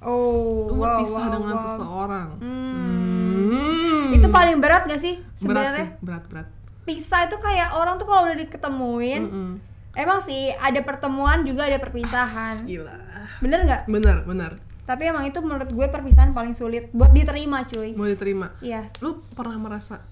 oh 0.00 0.68
Lu 0.68 0.80
wow, 0.80 1.00
berpisah 1.00 1.24
wow, 1.24 1.34
dengan 1.34 1.54
wow. 1.54 1.62
seseorang. 1.62 2.28
Hmm. 2.38 3.50
Hmm. 3.50 4.06
itu 4.12 4.28
paling 4.28 4.58
berat 4.58 4.84
gak 4.84 4.96
sih 4.96 5.16
berat 5.16 5.28
sih, 5.30 5.40
sebenarnya 5.40 5.86
berat 6.00 6.24
berat. 6.26 6.46
pisah 6.82 7.24
itu 7.24 7.36
kayak 7.36 7.72
orang 7.72 7.94
tuh 7.94 8.04
kalau 8.04 8.24
udah 8.24 8.36
diketemuin 8.36 9.22
Mm-mm. 9.22 9.50
emang 9.94 10.18
sih 10.18 10.50
ada 10.50 10.80
pertemuan 10.80 11.42
juga 11.42 11.66
ada 11.66 11.78
perpisahan 11.78 12.62
Gila. 12.64 12.96
bener 13.38 13.60
nggak 13.62 13.82
Benar, 13.86 14.16
benar. 14.24 14.52
tapi 14.82 15.06
emang 15.06 15.24
itu 15.24 15.38
menurut 15.38 15.68
gue 15.68 15.86
perpisahan 15.86 16.30
paling 16.30 16.52
sulit 16.52 16.90
buat 16.90 17.10
diterima 17.10 17.62
cuy 17.64 17.94
Mau 17.94 18.04
diterima. 18.04 18.50
iya 18.60 18.90
Lu 18.98 19.22
pernah 19.28 19.56
merasa 19.56 20.02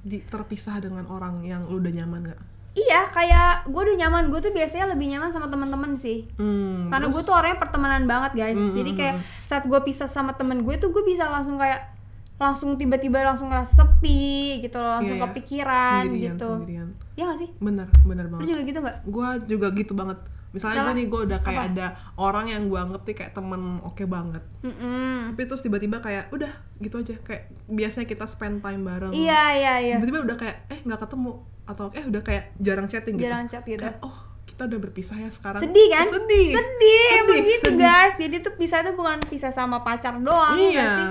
di, 0.00 0.20
terpisah 0.20 0.78
dengan 0.78 1.04
orang 1.06 1.42
yang 1.42 1.66
lu 1.66 1.78
udah 1.78 1.92
nyaman 1.92 2.30
gak? 2.30 2.40
Iya 2.74 3.06
kayak 3.06 3.50
gue 3.64 3.80
udah 3.80 3.96
nyaman 3.96 4.28
gue 4.28 4.40
tuh 4.40 4.50
biasanya 4.50 4.86
lebih 4.88 5.06
nyaman 5.08 5.30
sama 5.30 5.46
teman-teman 5.46 5.94
sih 5.94 6.26
Hmm, 6.34 6.86
karena 6.86 7.06
gue 7.06 7.22
tuh 7.22 7.32
orangnya 7.32 7.56
pertemanan 7.56 8.02
banget 8.04 8.32
guys 8.36 8.58
Mm, 8.60 8.74
jadi 8.74 8.90
mm, 8.90 8.96
kayak 8.96 9.14
mm. 9.14 9.22
saat 9.40 9.62
gue 9.62 9.80
pisah 9.80 10.06
sama 10.06 10.32
temen 10.32 10.60
gue 10.60 10.74
tuh 10.76 10.90
gue 10.90 11.02
bisa 11.02 11.26
langsung 11.26 11.54
kayak 11.56 11.94
langsung 12.34 12.74
tiba-tiba 12.74 13.22
langsung 13.22 13.46
ngerasa 13.46 13.72
sepi 13.86 14.58
gitu 14.60 14.76
loh 14.76 14.98
langsung 14.98 15.14
Iya, 15.14 15.22
iya. 15.22 15.30
kepikiran 15.30 16.02
sendirian, 16.02 16.24
gitu 16.28 16.50
sendirian. 16.52 16.88
ya 17.12 17.22
gak 17.24 17.38
sih 17.38 17.50
Bener, 17.56 17.86
bener 18.02 18.24
lu 18.26 18.32
banget. 18.32 18.46
juga 18.50 18.60
gitu 18.64 18.78
nggak 18.80 18.96
Gua 19.06 19.28
juga 19.40 19.66
gitu 19.72 19.94
banget. 19.94 20.18
Misalnya 20.50 20.82
gue 20.84 20.94
nih, 20.94 21.06
gue 21.08 21.20
udah 21.24 21.40
kayak 21.40 21.58
apa? 21.58 21.66
ada 21.68 21.86
orang 22.16 22.46
yang 22.46 22.62
gue 22.64 22.74
anggap 22.76 23.02
nih 23.02 23.16
kayak 23.16 23.32
temen 23.32 23.62
oke 23.80 24.02
banget. 24.04 24.38
Mm-mm. 24.62 25.30
Tapi 25.30 25.42
terus 25.44 25.62
tiba-tiba 25.62 25.98
kayak 25.98 26.30
udah 26.30 26.46
gitu 26.78 26.94
aja. 26.96 27.18
Kayak 27.18 27.42
biasanya 27.66 28.06
kita 28.06 28.22
spend 28.24 28.58
time 28.60 28.82
bareng. 28.82 29.10
iya 29.10 29.42
iya 29.52 29.74
iya 29.80 29.94
Tiba-tiba 29.96 30.22
udah 30.24 30.36
kayak 30.36 30.56
eh 30.68 30.78
nggak 30.80 31.00
ketemu 31.00 31.42
atau 31.64 31.88
eh 31.96 32.04
udah 32.04 32.20
kayak 32.20 32.52
jarang 32.60 32.86
chatting 32.86 33.16
gitu. 33.16 33.24
jarang 33.24 33.48
chat 33.48 33.64
gitu. 33.64 33.80
Kayak, 33.80 34.00
oh 34.04 34.16
kita 34.44 34.70
udah 34.70 34.78
berpisah 34.78 35.16
ya 35.18 35.30
sekarang. 35.32 35.58
Sedih 35.58 35.86
kan? 35.90 36.06
Sedih. 36.06 36.50
Sedih, 36.54 37.08
Sedih, 37.10 37.40
gitu 37.42 37.68
sedih. 37.74 37.82
guys. 37.82 38.14
Jadi 38.14 38.36
tuh 38.38 38.52
pisah 38.54 38.86
tuh 38.86 38.94
bukan 38.94 39.18
pisah 39.26 39.50
sama 39.50 39.82
pacar 39.82 40.14
doang 40.20 40.54
ya 40.60 40.70
iya. 40.70 40.86
sih? 40.94 41.06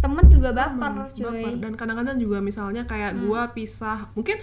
Temen 0.00 0.24
juga 0.28 0.52
baper 0.52 0.92
Hmm, 0.92 1.10
cuy. 1.10 1.24
baper. 1.44 1.52
dan 1.60 1.72
kadang-kadang 1.74 2.16
juga 2.16 2.38
misalnya 2.40 2.86
kayak 2.86 3.16
gua 3.26 3.50
pisah 3.50 4.08
mungkin 4.14 4.38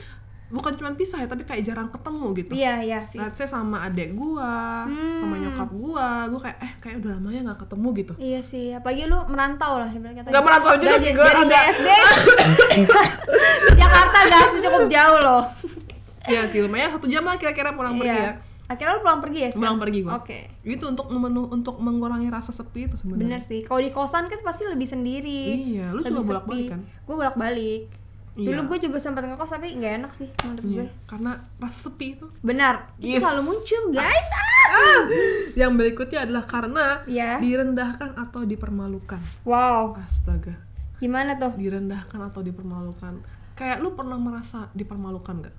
bukan 0.54 0.70
cuma 0.78 0.94
pisah 0.94 1.18
ya 1.18 1.28
tapi 1.28 1.42
kayak 1.42 1.66
jarang 1.66 1.90
ketemu 1.90 2.26
gitu 2.38 2.54
iya 2.54 2.78
iya 2.78 3.00
sih 3.04 3.18
Let's 3.18 3.36
say 3.36 3.50
sama 3.50 3.82
adek 3.84 4.14
gua, 4.14 4.86
sama 5.18 5.36
nyokap 5.36 5.70
gua, 5.74 6.30
gua 6.30 6.40
kayak 6.40 6.58
eh 6.62 6.74
kayak 6.78 6.96
udah 7.02 7.12
lama 7.18 7.30
ya 7.30 7.42
nggak 7.42 7.60
ketemu 7.66 7.88
gitu. 7.98 8.14
Iya 8.16 8.40
sih, 8.40 8.66
apalagi 8.70 9.10
lu 9.10 9.18
merantau 9.26 9.82
lah 9.82 9.90
ibarat 9.90 10.14
kata. 10.16 10.30
Nggak 10.30 10.44
merantau 10.44 10.74
juga 10.78 10.96
sih, 10.96 11.12
gua 11.12 11.26
dari 11.26 11.42
ada- 11.42 11.66
ke 11.74 13.02
Jakarta 13.80 14.20
guys 14.30 14.52
cukup 14.60 14.84
jauh 14.86 15.20
loh. 15.20 15.44
Iya 16.24 16.42
sih 16.48 16.60
lumayan 16.62 16.94
satu 16.94 17.10
jam 17.10 17.26
lah 17.26 17.36
kira-kira 17.36 17.74
pulang 17.74 17.98
pergi 17.98 18.14
ya. 18.14 18.24
Iya. 18.24 18.34
Akhirnya 18.64 18.96
lu 18.96 19.02
pulang 19.04 19.20
pergi 19.20 19.40
ya? 19.40 19.50
Pulang 19.50 19.60
sekarang? 19.60 19.82
pergi 19.82 20.00
gua. 20.00 20.12
Oke. 20.22 20.40
Itu 20.64 20.86
untuk 20.88 21.06
memenuh 21.10 21.46
untuk 21.50 21.76
mengurangi 21.78 22.30
rasa 22.32 22.56
sepi 22.56 22.88
itu 22.88 22.96
sebenarnya. 22.96 23.22
Bener 23.28 23.42
sih. 23.42 23.60
Kalau 23.66 23.82
di 23.82 23.92
kosan 23.92 24.30
kan 24.30 24.40
pasti 24.40 24.64
lebih 24.64 24.88
sendiri. 24.88 25.42
Iya, 25.76 25.92
lu 25.92 26.00
lebih 26.00 26.16
juga 26.16 26.22
bolak-balik 26.30 26.68
kan? 26.70 26.80
Gue 27.04 27.16
bolak-balik. 27.18 27.82
Iya. 28.34 28.50
Dulu 28.50 28.62
gue 28.66 28.78
juga 28.84 28.98
sempat 28.98 29.22
ngekos 29.22 29.52
tapi 29.52 29.78
nggak 29.78 29.94
enak 30.00 30.12
sih 30.12 30.26
menurut 30.42 30.64
Iya, 30.64 30.76
gue. 30.80 30.88
karena 31.06 31.32
rasa 31.58 31.78
sepi 31.84 32.08
itu. 32.14 32.26
Benar. 32.42 32.90
Itu 32.98 33.14
Yes. 33.14 33.22
selalu 33.22 33.42
muncul 33.46 33.82
guys. 33.92 34.28
Ah! 34.66 35.02
Yang 35.54 35.72
berikutnya 35.76 36.20
adalah 36.24 36.44
karena 36.44 36.86
Iya. 37.06 37.38
direndahkan 37.38 38.18
atau 38.18 38.42
dipermalukan. 38.42 39.22
Wow. 39.44 39.94
Astaga, 40.00 40.58
Gimana 40.98 41.38
tuh? 41.38 41.54
direndahkan 41.54 42.20
atau 42.24 42.42
dipermalukan. 42.42 43.22
Kayak 43.54 43.78
lu 43.80 43.94
pernah 43.94 44.18
merasa 44.18 44.66
dipermalukan 44.74 45.46
gak? 45.46 45.56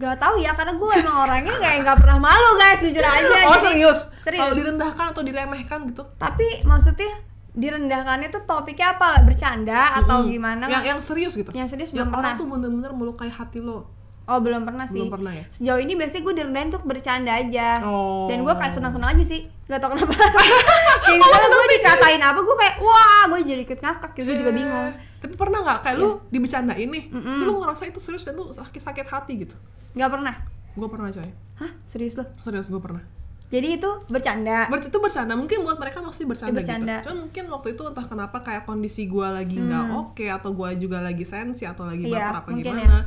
Gak 0.00 0.16
tahu 0.16 0.40
ya 0.40 0.56
karena 0.56 0.72
gue 0.72 0.92
emang 0.96 1.16
orangnya 1.20 1.52
kayak 1.54 1.84
nggak 1.84 1.98
pernah 2.00 2.16
malu 2.18 2.50
guys 2.56 2.80
jujur 2.80 3.04
aja. 3.04 3.20
Oh 3.44 3.52
Jadi- 3.52 3.64
serius? 3.66 4.00
Serius. 4.18 4.40
Kalau 4.40 4.54
direndahkan 4.56 5.06
atau 5.12 5.20
diremehkan 5.20 5.78
gitu? 5.86 6.00
Tapi 6.16 6.64
maksudnya 6.64 7.12
direndahkannya 7.52 8.28
tuh 8.28 8.42
topiknya 8.42 8.94
apa? 8.94 9.06
lah? 9.10 9.20
Bercanda 9.22 9.80
atau 9.96 10.22
Mm-mm. 10.22 10.32
gimana? 10.32 10.64
Yang 10.66 10.84
yang 10.86 11.00
serius 11.00 11.32
gitu. 11.34 11.50
Yang 11.50 11.68
serius 11.70 11.90
yang 11.90 12.06
belum 12.06 12.14
pernah. 12.14 12.34
tuh 12.36 12.46
bener-bener 12.46 12.92
melukai 12.92 13.28
hati 13.28 13.58
lo. 13.58 13.90
Oh 14.24 14.38
belum 14.38 14.62
pernah 14.62 14.86
sih. 14.86 14.94
Belum 14.96 15.10
pernah 15.10 15.34
ya? 15.34 15.42
Sejauh 15.50 15.80
ini 15.80 15.98
biasanya 15.98 16.22
gue 16.22 16.34
direndahin 16.36 16.68
untuk 16.70 16.86
bercanda 16.86 17.34
aja. 17.34 17.82
Oh. 17.82 18.30
Dan 18.30 18.46
gue 18.46 18.54
kayak 18.54 18.70
senang-senang 18.70 19.10
aja 19.10 19.24
sih. 19.26 19.50
Gak 19.66 19.82
tau 19.82 19.90
kenapa. 19.90 20.14
kayak 21.02 21.18
misalnya 21.18 21.48
gue 21.50 21.68
dikatain 21.74 22.22
apa, 22.22 22.38
gue 22.38 22.56
kayak 22.56 22.76
wah 22.78 23.22
gue 23.26 23.38
jadi 23.42 23.62
ikut 23.64 23.80
ngakak. 23.80 24.10
Gue 24.14 24.36
juga 24.36 24.50
Eh, 24.50 24.56
bingung. 24.56 24.88
Tapi 25.18 25.34
pernah 25.34 25.58
nggak 25.60 25.78
kayak 25.82 25.96
Iya. 25.98 26.04
lu 26.04 26.10
dibecandain 26.30 26.88
nih, 26.88 27.04
tapi 27.10 27.42
lu 27.42 27.54
ngerasa 27.58 27.82
itu 27.84 27.98
serius 27.98 28.22
dan 28.22 28.34
lu 28.34 28.48
sakit-sakit 28.48 29.04
hati 29.04 29.32
gitu? 29.40 29.56
Gak 29.92 30.08
pernah. 30.08 30.34
Gue 30.72 30.86
pernah 30.86 31.10
coy, 31.10 31.26
Hah 31.58 31.70
serius 31.82 32.14
lo? 32.14 32.24
serius 32.38 32.70
gue 32.70 32.78
pernah. 32.78 33.02
Jadi 33.50 33.68
itu 33.74 33.90
bercanda. 34.06 34.66
Ber 34.66 34.78
itu 34.78 34.94
bercanda, 34.96 35.34
mungkin 35.34 35.60
buat 35.60 35.74
mereka 35.74 35.98
masih 35.98 36.22
bercanda, 36.22 36.50
Ya, 36.52 36.56
bercanda. 36.56 36.94
gitu. 36.96 37.04
Cuman 37.04 37.18
mungkin 37.20 37.44
waktu 37.50 37.68
itu 37.72 37.82
entah 37.84 38.06
kenapa 38.06 38.38
kayak 38.40 38.62
kondisi 38.62 39.04
gue 39.04 39.26
lagi 39.26 39.58
nggak 39.58 39.86
oke 39.92 40.22
atau 40.24 40.50
gue 40.52 40.68
juga 40.78 40.98
lagi 41.00 41.24
sensi 41.24 41.64
atau 41.64 41.82
lagi 41.82 42.04
Hmm. 42.04 42.12
Iya, 42.12 42.26
baper 42.30 42.38
apa 42.40 42.48
gimana, 42.56 42.78
ya. 42.78 43.00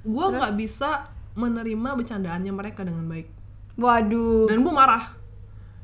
gue 0.00 0.24
nggak 0.32 0.52
bisa 0.54 0.90
menerima 1.34 1.88
bercandaannya 1.94 2.52
mereka 2.52 2.82
dengan 2.82 3.04
baik 3.04 3.26
Waduh. 3.74 4.46
dan 4.46 4.58
gue 4.60 4.70
marah 4.72 5.04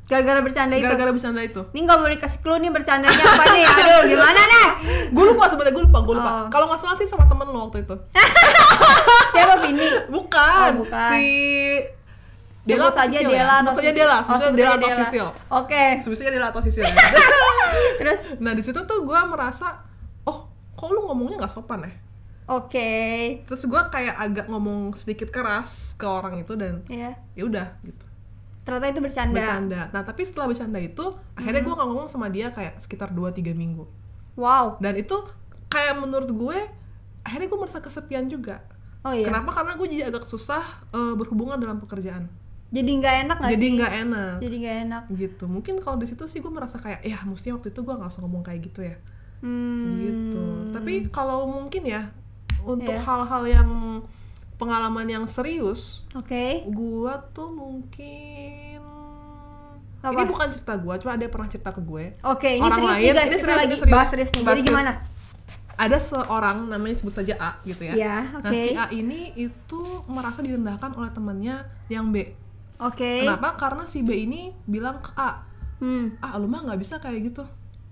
Gara-gara 0.05 0.37
bercanda 0.39 0.77
itu. 0.77 0.85
gara-gara 0.85 1.11
bercanda 1.11 1.41
itu. 1.41 1.65
Ini 1.67 1.81
nggak 1.81 1.97
boleh 1.97 2.13
dikasih 2.15 2.39
clue 2.39 2.61
nih 2.61 2.69
bercandanya 2.69 3.19
apa 3.25 3.45
nih? 3.51 3.65
Aduh 3.81 4.01
gimana 4.05 4.41
nih? 4.45 4.67
gue 5.11 5.25
lupa 5.27 5.49
sebenarnya 5.49 5.73
gue 5.73 5.85
lupa 5.89 5.99
gue 6.01 6.15
lupa. 6.15 6.31
Oh. 6.31 6.43
Kalau 6.51 6.69
nggak 6.69 6.77
salah 6.79 6.93
sih 6.95 7.09
sama 7.09 7.25
temen 7.25 7.49
lo 7.49 7.67
waktu 7.67 7.83
itu. 7.83 7.97
Siapa 9.33 9.55
Vini? 9.59 9.89
Bukan, 10.07 10.71
Oh, 10.71 10.85
bukan. 10.85 11.11
si 11.11 11.25
Sebut 12.67 12.81
atau 12.83 12.97
saja 12.99 13.19
Dela 13.21 13.31
ya? 13.31 13.55
atau 13.61 13.73
saja. 13.75 13.91
Dela, 13.91 14.15
Oh, 14.15 14.23
sebut 14.23 14.35
saja 14.35 14.47
sebut 14.47 14.57
Dela 14.57 14.73
atau 14.73 14.89
Dela. 14.89 14.99
Sisil. 14.99 15.27
Oke. 15.51 15.85
Sebutnya 16.01 16.31
Dela 16.33 16.47
atau 16.49 16.63
Sisil. 16.65 16.83
ya. 16.83 16.97
Terus 18.01 18.21
nah 18.39 18.53
di 18.53 18.63
situ 18.63 18.81
tuh 18.81 18.99
gue 19.03 19.21
merasa, 19.25 19.85
oh 20.23 20.39
kok 20.73 20.89
lu 20.89 21.05
ngomongnya 21.05 21.39
nggak 21.39 21.53
sopan 21.53 21.85
ya? 21.85 21.93
oke. 22.47 22.91
Terus 23.43 23.63
gue 23.65 23.83
kayak 23.89 24.15
agak 24.15 24.47
ngomong 24.49 24.93
sedikit 24.93 25.29
keras 25.29 25.93
ke 25.95 26.05
orang 26.05 26.37
itu 26.39 26.53
dan 26.55 26.85
Iya. 26.87 27.17
ya 27.33 27.43
udah 27.43 27.69
gitu 27.81 28.05
Ternyata 28.61 28.87
itu 28.87 29.01
bercanda. 29.01 29.33
bercanda. 29.35 29.81
Nah 29.91 30.03
tapi 30.03 30.25
setelah 30.25 30.49
bercanda 30.49 30.77
itu 30.77 31.05
akhirnya 31.33 31.61
gue 31.61 31.73
nggak 31.73 31.85
ngomong 31.87 32.09
sama 32.09 32.29
dia 32.29 32.49
kayak 32.49 32.77
sekitar 32.79 33.09
2-3 33.11 33.53
minggu. 33.53 33.85
Wow. 34.35 34.77
Dan 34.77 34.93
itu 34.95 35.17
kayak 35.69 35.97
menurut 35.97 36.29
gue 36.29 36.59
akhirnya 37.21 37.45
gue 37.47 37.59
merasa 37.59 37.81
kesepian 37.81 38.25
juga. 38.27 38.61
Oh 39.01 39.13
iya. 39.13 39.25
Kenapa? 39.25 39.53
Karena 39.53 39.73
gue 39.75 39.87
jadi 39.87 40.09
agak 40.09 40.25
susah 40.25 40.65
eh, 40.91 41.13
berhubungan 41.15 41.57
dalam 41.57 41.77
pekerjaan. 41.77 42.29
Jadi 42.75 42.91
nggak 42.93 43.15
enak 43.23 43.37
gak 43.39 43.51
jadi 43.53 43.67
nggak 43.73 43.93
enak. 44.03 44.35
Jadi 44.41 44.57
nggak 44.59 44.77
enak. 44.83 45.03
gitu 45.15 45.45
mungkin 45.47 45.75
kalau 45.79 45.97
di 45.97 46.07
situ 46.07 46.25
sih 46.25 46.39
gue 46.39 46.51
merasa 46.51 46.77
kayak 46.77 47.01
ya 47.01 47.23
mestinya 47.23 47.55
waktu 47.55 47.71
itu 47.71 47.81
gue 47.81 47.95
nggak 47.95 48.11
usah 48.11 48.21
ngomong 48.21 48.43
kayak 48.43 48.61
gitu 48.65 48.83
ya 48.83 48.97
Hmm. 49.39 50.01
gitu 50.01 50.45
tapi 50.71 50.93
kalau 51.09 51.45
mungkin 51.47 51.85
ya 51.85 52.09
untuk 52.63 52.91
Iya. 52.91 53.05
hal-hal 53.05 53.43
yang 53.47 53.71
pengalaman 54.55 55.05
yang 55.07 55.25
serius 55.27 56.01
Oke. 56.13 56.65
gue 56.65 57.13
tuh 57.31 57.51
mungkin 57.53 58.81
Apa? 60.01 60.17
ini 60.17 60.25
bukan 60.27 60.49
cerita 60.49 60.75
gue 60.75 60.95
cuma 60.99 61.13
ada 61.13 61.23
yang 61.23 61.31
pernah 61.31 61.47
cerita 61.47 61.71
ke 61.71 61.81
gue 61.81 62.05
Oke, 62.23 62.49
ini 62.51 62.61
Orang 62.63 62.73
serius 62.75 62.91
lain, 62.91 63.05
nih 63.05 63.13
guys. 63.15 63.25
ini 63.27 63.39
serius, 63.39 63.53
lagi 63.55 63.67
ini 63.67 63.77
serius. 63.79 63.93
bahas 63.93 64.09
serius 64.09 64.31
nih. 64.31 64.43
Bahas 64.43 64.49
Jadi 64.51 64.63
serius. 64.63 64.75
gimana? 64.75 64.93
ada 65.75 65.99
seorang 65.99 66.57
namanya 66.67 66.95
sebut 66.95 67.15
saja 67.15 67.35
A 67.37 67.51
gitu 67.63 67.83
ya 67.83 67.95
Iya, 67.95 68.17
nah 68.33 68.41
oke. 68.41 68.55
si 68.55 68.71
A 68.73 68.87
ini 68.91 69.21
itu 69.35 69.81
merasa 70.07 70.39
direndahkan 70.39 70.95
oleh 70.95 71.11
temannya 71.11 71.57
yang 71.89 72.09
B 72.09 72.31
Oke. 72.77 73.23
kenapa 73.23 73.55
karena 73.55 73.85
si 73.85 74.01
B 74.01 74.15
ini 74.21 74.51
bilang 74.65 74.99
ke 74.99 75.13
A 75.15 75.43
Hmm. 75.77 76.15
ah 76.19 76.35
lu 76.37 76.47
mah 76.47 76.63
nggak 76.63 76.79
bisa 76.79 76.97
kayak 76.97 77.29
gitu 77.29 77.43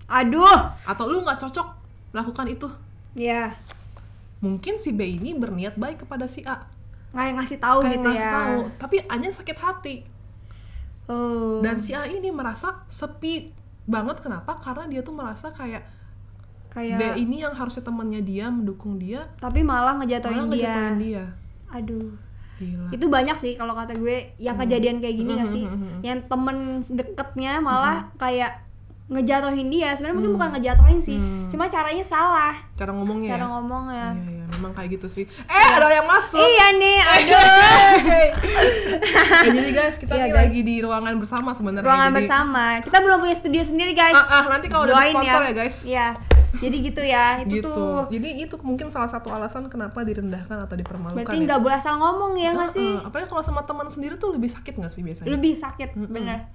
Aduh. 0.05 0.47
atau 0.81 1.05
lu 1.05 1.19
nggak 1.19 1.37
cocok 1.37 1.67
melakukan 2.09 2.47
itu 2.47 2.67
Ya. 3.13 3.53
mungkin 4.39 4.75
si 4.75 4.89
B 4.89 5.05
ini 5.13 5.31
berniat 5.31 5.75
baik 5.75 6.01
kepada 6.01 6.25
si 6.25 6.41
A 6.43 6.63
Nggak 7.11 7.29
ngasih 7.37 7.59
tahu 7.59 7.77
kayak 7.79 7.93
gitu 7.93 8.07
ngasih 8.09 8.23
ya. 8.23 8.33
tahu 8.33 8.57
tapi 8.77 8.95
A 9.03 9.15
nya 9.15 9.29
sakit 9.29 9.57
hati 9.57 9.95
Oh. 11.05 11.59
dan 11.59 11.77
si 11.77 11.91
A 11.91 12.03
ini 12.05 12.27
merasa 12.29 12.81
sepi 12.87 13.51
banget 13.83 14.19
kenapa 14.19 14.55
karena 14.57 14.87
dia 14.87 15.01
tuh 15.01 15.11
merasa 15.11 15.51
kayak 15.51 15.83
kayak 16.69 16.95
B 16.95 17.03
ini 17.19 17.43
yang 17.43 17.51
harusnya 17.51 17.83
temannya 17.83 18.19
dia 18.19 18.47
mendukung 18.47 18.95
dia 18.95 19.27
tapi 19.37 19.59
malah 19.61 19.99
ngejatuhin 19.99 20.39
malah 20.41 20.49
dia. 20.49 20.63
ngejatuhin 20.65 20.97
dia 20.97 21.23
Aduh. 21.69 22.15
Gila 22.55 22.87
Itu 22.89 23.05
banyak 23.07 23.35
sih 23.35 23.53
kalau 23.53 23.73
kata 23.73 23.93
gue 23.93 24.31
yang 24.37 24.55
kejadian 24.55 24.97
kayak 24.97 25.15
gini 25.15 25.31
gak 25.35 25.47
sih? 25.47 25.65
Yang 25.99 26.25
temen 26.25 26.57
deketnya 26.83 27.57
malah 27.57 28.09
kayak 28.15 28.61
ngejatuhin 29.05 29.67
dia. 29.67 29.91
Sebenarnya 29.93 30.15
mungkin 30.15 30.33
bukan 30.33 30.49
ngejatuhin 30.51 30.97
sih. 30.97 31.19
Cuma 31.49 31.67
caranya 31.67 32.01
salah. 32.01 32.55
cara 32.73 32.89
ngomongnya 32.91 33.29
Cara 33.29 33.45
ya? 33.45 33.49
ngomongnya. 33.49 34.07
Iya, 34.13 34.31
iya, 34.31 34.45
memang 34.49 34.71
kayak 34.71 34.89
gitu 34.91 35.07
sih 35.07 35.25
eh 35.27 35.65
ada 35.67 35.87
yang 35.87 36.05
masuk 36.05 36.39
Iya 36.39 36.67
nih, 36.73 36.97
aduh. 36.99 37.47
Hey. 38.03 38.27
Ya, 39.03 39.49
jadi 39.51 39.71
guys 39.71 39.95
kita 39.97 40.13
Iya, 40.13 40.23
nih 40.23 40.31
guys. 40.31 40.39
lagi 40.41 40.59
di 40.61 40.75
ruangan 40.79 41.13
bersama 41.15 41.49
sebenarnya 41.51 41.85
Ruangan 41.85 42.09
Jadi- 42.09 42.17
bersama. 42.17 42.63
Kita 42.79 42.97
belum 42.99 43.17
punya 43.19 43.35
studio 43.35 43.61
sendiri, 43.61 43.91
guys. 43.93 44.15
Ah, 44.15 44.39
ah, 44.39 44.43
nanti 44.47 44.67
kalau 44.67 44.83
udah 44.85 44.93
ada 44.93 45.01
Doain 45.01 45.13
sponsor 45.13 45.41
ya, 45.41 45.53
guys. 45.53 45.77
Iya. 45.83 46.07
Jadi 46.61 46.75
gitu 46.85 47.01
ya. 47.01 47.41
Itu 47.41 47.65
gitu 47.65 47.71
tuh. 47.73 48.05
jadi 48.13 48.45
itu 48.45 48.55
mungkin 48.61 48.93
salah 48.93 49.09
satu 49.09 49.33
alasan 49.33 49.65
kenapa 49.73 50.05
direndahkan 50.05 50.69
atau 50.69 50.75
dipermalukan 50.77 51.25
Berarti 51.25 51.37
ya. 51.41 51.45
nggak 51.49 51.59
boleh 51.65 51.77
asal 51.81 51.97
ngomong 51.97 52.33
ya 52.37 52.53
nggak 52.53 52.69
sih? 52.69 52.85
Heeh, 52.85 53.07
apalagi 53.09 53.27
kalau 53.29 53.41
sama 53.41 53.65
teman 53.65 53.89
sendiri 53.89 54.21
tuh 54.21 54.37
lebih 54.37 54.53
sakit 54.53 54.77
nggak 54.77 54.93
sih 54.93 55.01
biasanya 55.01 55.29
Lebih 55.33 55.53
sakit, 55.57 55.89
bener. 55.97 56.45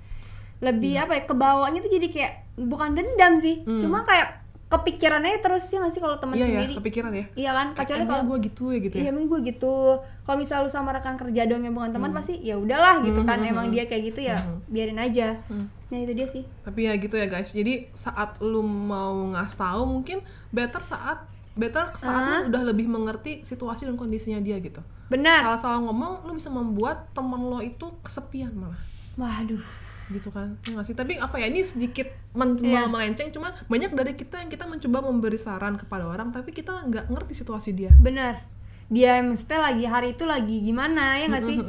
Lebih 0.63 0.95
apa 1.03 1.13
ya? 1.19 1.23
Kebawanya 1.27 1.79
tuh 1.83 1.91
jadi 1.91 2.07
kayak 2.11 2.33
bukan 2.59 2.95
dendam 2.95 3.39
sih. 3.39 3.63
Cuma 3.67 4.07
kayak 4.07 4.38
kepikirannya 4.69 5.41
terus 5.41 5.65
ya 5.69 5.81
nggak 5.81 5.93
sih 5.93 6.01
kalau 6.01 6.21
teman 6.21 6.37
iya 6.37 6.45
ya 6.45 6.51
sendiri. 6.61 6.75
kepikiran 6.77 7.13
ya 7.13 7.25
Iya 7.33 7.51
kan? 7.53 7.67
Kecuali 7.73 8.05
kalau 8.05 8.25
gue 8.27 8.39
gitu 8.45 8.65
ya 8.69 8.79
gitu 8.79 8.95
Iya, 8.97 9.05
ya 9.05 9.11
emang 9.11 9.25
gue 9.27 9.41
gitu. 9.43 9.75
Kalau 9.99 10.37
misal 10.37 10.61
lu 10.61 10.69
sama 10.69 10.93
rekan 10.93 11.17
kerja 11.17 11.49
dong 11.49 11.65
yang 11.65 11.73
bukan 11.73 11.89
teman 11.89 12.13
pasti 12.13 12.37
ya 12.39 12.61
udahlah 12.61 13.01
gitu 13.01 13.25
kan. 13.25 13.41
Emang 13.41 13.73
dia 13.73 13.89
kayak 13.89 14.13
gitu 14.13 14.21
ya 14.23 14.37
biarin 14.69 15.01
aja. 15.01 15.41
Nah, 15.89 15.97
itu 15.97 16.13
dia 16.13 16.29
sih. 16.29 16.45
tapi 16.61 16.85
ya 16.85 16.93
gitu 16.95 17.17
ya 17.17 17.25
guys 17.25 17.49
jadi 17.49 17.89
saat 17.97 18.37
lu 18.45 18.61
mau 18.61 19.33
ngasih 19.33 19.57
tahu 19.57 19.83
mungkin 19.89 20.21
better 20.53 20.85
saat 20.85 21.25
better 21.57 21.89
saat 21.97 22.45
lu 22.45 22.53
udah 22.53 22.63
lebih 22.69 22.85
mengerti 22.85 23.41
situasi 23.41 23.89
dan 23.89 23.97
kondisinya 23.97 24.37
dia 24.39 24.61
gitu 24.61 24.85
Benar. 25.09 25.49
salah-salah 25.49 25.81
ngomong 25.89 26.29
lu 26.29 26.37
bisa 26.37 26.53
membuat 26.53 27.09
teman 27.17 27.41
lo 27.41 27.65
itu 27.65 27.89
kesepian 28.05 28.53
malah 28.53 28.77
Waduh. 29.19 29.61
gitu 30.09 30.33
kan 30.33 30.57
ya 30.63 30.73
nggak 30.73 30.87
sih 30.87 30.97
tapi 30.97 31.21
apa 31.21 31.37
ya 31.37 31.47
ini 31.47 31.61
sedikit 31.61 32.09
men- 32.33 32.57
Iya. 32.57 32.89
melenceng 32.89 33.29
cuma 33.29 33.53
banyak 33.63 33.93
dari 33.93 34.15
kita 34.15 34.41
yang 34.41 34.49
kita 34.49 34.65
mencoba 34.65 35.05
memberi 35.05 35.37
saran 35.37 35.77
kepada 35.77 36.07
orang 36.07 36.31
tapi 36.31 36.49
kita 36.51 36.81
nggak 36.83 37.07
ngerti 37.09 37.37
situasi 37.37 37.75
dia 37.75 37.93
Benar. 37.95 38.41
Dia 38.89 39.21
maksudnya 39.21 39.61
lagi 39.63 39.85
hari 39.85 40.17
itu 40.17 40.25
lagi 40.25 40.65
gimana 40.65 41.21
ya 41.21 41.29
nggak 41.29 41.45
sih? 41.45 41.61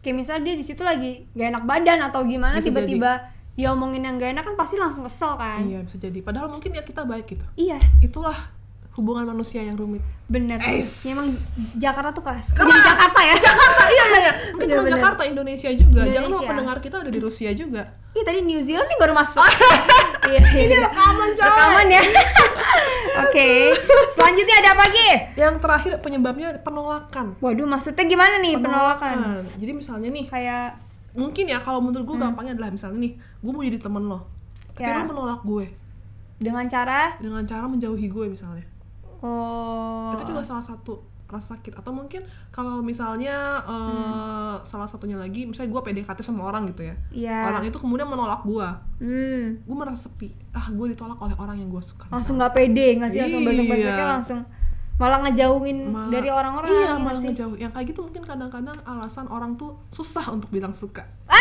Kayak 0.00 0.16
misalnya 0.16 0.42
dia 0.42 0.54
di 0.54 0.64
situ 0.64 0.80
lagi 0.80 1.28
gak 1.30 1.48
enak 1.50 1.64
badan 1.66 2.00
atau 2.00 2.24
gimana 2.24 2.56
tiba-tiba 2.64 3.20
dia 3.52 3.68
omongin 3.68 4.00
yang 4.00 4.16
gak 4.16 4.32
enak 4.32 4.42
kan 4.42 4.56
pasti 4.56 4.74
langsung 4.74 5.04
kesel 5.04 5.36
kan. 5.36 5.60
iya 5.62 5.78
bisa 5.78 6.00
jadi 6.00 6.18
padahal 6.18 6.48
mungkin 6.48 6.72
niat 6.72 6.82
kita 6.82 7.04
baik 7.04 7.28
gitu 7.28 7.44
Iya. 7.54 7.76
itulah 8.00 8.48
hubungan 8.94 9.26
manusia 9.26 9.58
yang 9.58 9.74
rumit. 9.74 10.02
Bener. 10.30 10.56
Es. 10.62 11.02
Ya, 11.04 11.18
emang 11.18 11.28
Jakarta 11.76 12.10
tuh 12.14 12.22
keras. 12.22 12.54
Jadi 12.54 12.70
Jakarta 12.70 13.20
ya? 13.20 13.34
Iya 13.34 14.04
iya 14.06 14.18
iya. 14.22 14.32
Mungkin 14.54 14.68
cuma. 14.70 14.86
Jakarta 14.86 15.22
Indonesia 15.26 15.68
juga. 15.74 16.00
Jangan 16.06 16.08
lupa 16.08 16.22
Indonesia. 16.30 16.48
pendengar 16.48 16.76
kita 16.78 16.96
ada 17.02 17.10
di 17.10 17.20
Rusia 17.20 17.50
juga. 17.52 17.82
Ih 18.14 18.22
tadi 18.22 18.38
New 18.46 18.60
Zealand 18.62 18.86
nih 18.88 18.98
baru 18.98 19.12
masuk. 19.14 19.42
Iya, 20.24 20.40
iya, 20.40 20.62
ini 20.64 20.72
iya. 20.72 20.88
rekaman 20.88 21.36
coy. 21.36 21.44
Rekaman 21.44 21.86
ya. 21.92 22.02
Oke. 23.28 23.76
Selanjutnya 24.16 24.56
ada 24.64 24.68
apa 24.72 24.82
lagi 24.88 25.08
yang 25.36 25.54
terakhir 25.60 25.92
penyebabnya 26.00 26.64
penolakan. 26.64 27.36
Waduh 27.44 27.68
maksudnya 27.68 28.08
gimana 28.08 28.40
nih 28.40 28.56
penolakan? 28.56 29.44
Jadi 29.60 29.72
misalnya 29.76 30.08
nih 30.08 30.24
kayak 30.24 30.80
mungkin 31.12 31.44
ya 31.44 31.60
kalau 31.60 31.84
menurut 31.84 32.08
gue 32.08 32.16
gampangnya 32.16 32.56
adalah 32.56 32.72
misalnya 32.72 33.04
nih 33.04 33.12
gue 33.20 33.52
mau 33.52 33.60
jadi 33.60 33.78
temen 33.78 34.08
lo 34.08 34.24
tapi 34.72 34.88
Ya. 34.88 35.04
lo 35.04 35.12
menolak 35.12 35.44
gue. 35.44 35.66
Dengan 36.40 36.64
cara? 36.72 37.20
Dengan 37.20 37.44
cara 37.44 37.68
menjauhi 37.68 38.08
gue 38.08 38.24
misalnya 38.32 38.64
oh. 39.24 40.12
Itu 40.12 40.28
juga 40.28 40.44
salah 40.44 40.60
satu 40.60 41.00
rasa 41.24 41.56
sakit. 41.56 41.74
Atau 41.80 41.90
mungkin 41.90 42.22
kalau 42.52 42.84
misalnya 42.84 43.64
eh, 43.64 44.54
salah 44.62 44.86
satunya 44.86 45.16
lagi 45.18 45.48
misalnya 45.48 45.72
gue 45.72 45.82
PDKT 45.82 46.20
sama 46.22 46.46
orang 46.46 46.68
gitu 46.70 46.86
ya. 46.86 46.94
Iya. 47.10 47.38
orang 47.50 47.64
itu 47.66 47.78
kemudian 47.80 48.06
menolak 48.06 48.44
gue 48.44 48.68
hmm. 49.02 49.66
gue 49.66 49.76
merasa 49.76 50.06
sepi. 50.06 50.30
Ah 50.54 50.68
gue 50.70 50.86
ditolak 50.94 51.18
oleh 51.18 51.34
orang 51.40 51.58
yang 51.58 51.72
gue 51.72 51.82
suka 51.82 52.06
langsung 52.12 52.38
nggak 52.38 52.52
pede 52.54 53.00
nggak 53.00 53.10
sih? 53.10 53.20
Langsung 53.24 53.42
Iya. 53.42 53.48
besok 53.50 53.64
besoknya 53.72 54.06
langsung 54.06 54.40
malah 54.94 55.26
ngejauhin 55.26 55.90
Malah- 55.90 56.06
dari 56.06 56.30
orang-orang 56.30 56.70
iya 56.70 56.86
ya 56.86 57.02
malah 57.02 57.18
sih? 57.18 57.26
ngejauh 57.34 57.58
yang 57.58 57.74
kayak 57.74 57.90
gitu 57.90 58.06
mungkin 58.06 58.22
kadang-kadang 58.22 58.78
alasan 58.86 59.26
orang 59.26 59.58
tuh 59.58 59.74
susah 59.90 60.30
untuk 60.30 60.54
bilang 60.54 60.70
suka. 60.70 61.02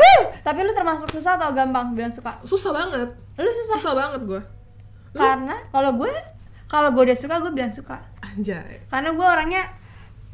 Wuh, 0.00 0.22
tapi 0.40 0.64
lu 0.64 0.72
termasuk 0.72 1.12
susah 1.12 1.36
atau 1.36 1.52
gampang 1.52 1.92
bilang 1.92 2.08
suka? 2.08 2.40
Susah 2.48 2.72
banget. 2.72 3.12
Lu 3.36 3.50
susah? 3.52 3.76
Susah 3.76 3.92
banget 3.92 4.20
gue 4.24 4.40
karena 5.14 5.56
kalau 5.68 5.90
gue 5.94 6.10
kalau 6.66 6.90
gue 6.90 7.02
udah 7.06 7.14
suka 7.14 7.38
gue 7.38 7.50
bilang 7.50 7.70
suka. 7.70 8.02
Anjay. 8.20 8.82
Karena 8.86 9.10
gue 9.10 9.22
orangnya 9.22 9.62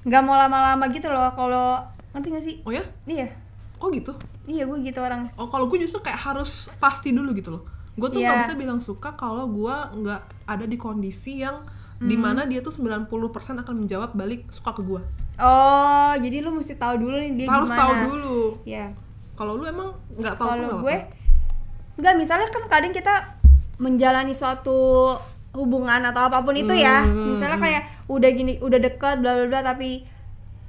nggak 0.00 0.22
mau 0.22 0.34
lama-lama 0.34 0.88
gitu 0.88 1.06
loh 1.06 1.28
kalau 1.30 1.84
ngerti 2.10 2.28
gak 2.30 2.42
sih? 2.42 2.56
Oh 2.64 2.72
ya? 2.72 2.80
Iya. 3.04 3.28
Oh 3.76 3.88
gitu? 3.88 4.16
Iya 4.44 4.64
gue 4.64 4.78
gitu 4.80 4.98
orangnya. 4.98 5.30
Oh 5.36 5.46
kalau 5.46 5.68
gue 5.68 5.78
justru 5.78 6.00
kayak 6.00 6.16
harus 6.18 6.72
pasti 6.76 7.12
dulu 7.12 7.32
gitu 7.32 7.52
loh. 7.52 7.62
Gue 7.92 8.08
tuh 8.08 8.18
nggak 8.18 8.32
Iya. 8.32 8.42
bisa 8.42 8.54
bilang 8.56 8.80
suka 8.80 9.12
kalau 9.12 9.44
gue 9.46 9.74
nggak 10.00 10.20
ada 10.46 10.64
di 10.64 10.76
kondisi 10.76 11.38
yang 11.38 11.60
Hmm. 12.00 12.08
di 12.08 12.16
mana 12.16 12.48
dia 12.48 12.64
tuh 12.64 12.72
90% 12.72 13.12
akan 13.60 13.74
menjawab 13.76 14.16
balik 14.16 14.48
suka 14.48 14.72
ke 14.72 14.80
gue. 14.80 15.04
Oh 15.36 16.12
jadi 16.16 16.40
lu 16.40 16.48
mesti 16.50 16.72
tahu 16.74 16.96
dulu 16.96 17.12
nih 17.14 17.32
dia 17.36 17.46
harus 17.46 17.68
gimana. 17.68 17.80
tahu 17.84 17.92
dulu. 18.08 18.40
Ya 18.64 18.88
kalau 19.36 19.60
lu 19.60 19.64
emang 19.64 19.92
nggak 20.10 20.32
tahu 20.34 20.48
kalau 20.48 20.80
gue 20.80 20.96
nggak 21.96 22.14
misalnya 22.16 22.48
kan 22.48 22.64
kadang 22.66 22.92
kita 22.92 23.36
menjalani 23.80 24.36
suatu 24.36 25.16
hubungan 25.56 26.04
atau 26.06 26.30
apa 26.30 26.44
pun 26.44 26.54
itu 26.54 26.70
ya. 26.76 27.02
Hmm, 27.02 27.34
misalnya 27.34 27.58
kayak 27.58 27.82
udah 28.06 28.30
gini 28.30 28.60
udah 28.60 28.78
deket 28.78 29.24
bla 29.24 29.34
bla 29.34 29.46
bla 29.48 29.60
tapi 29.64 30.04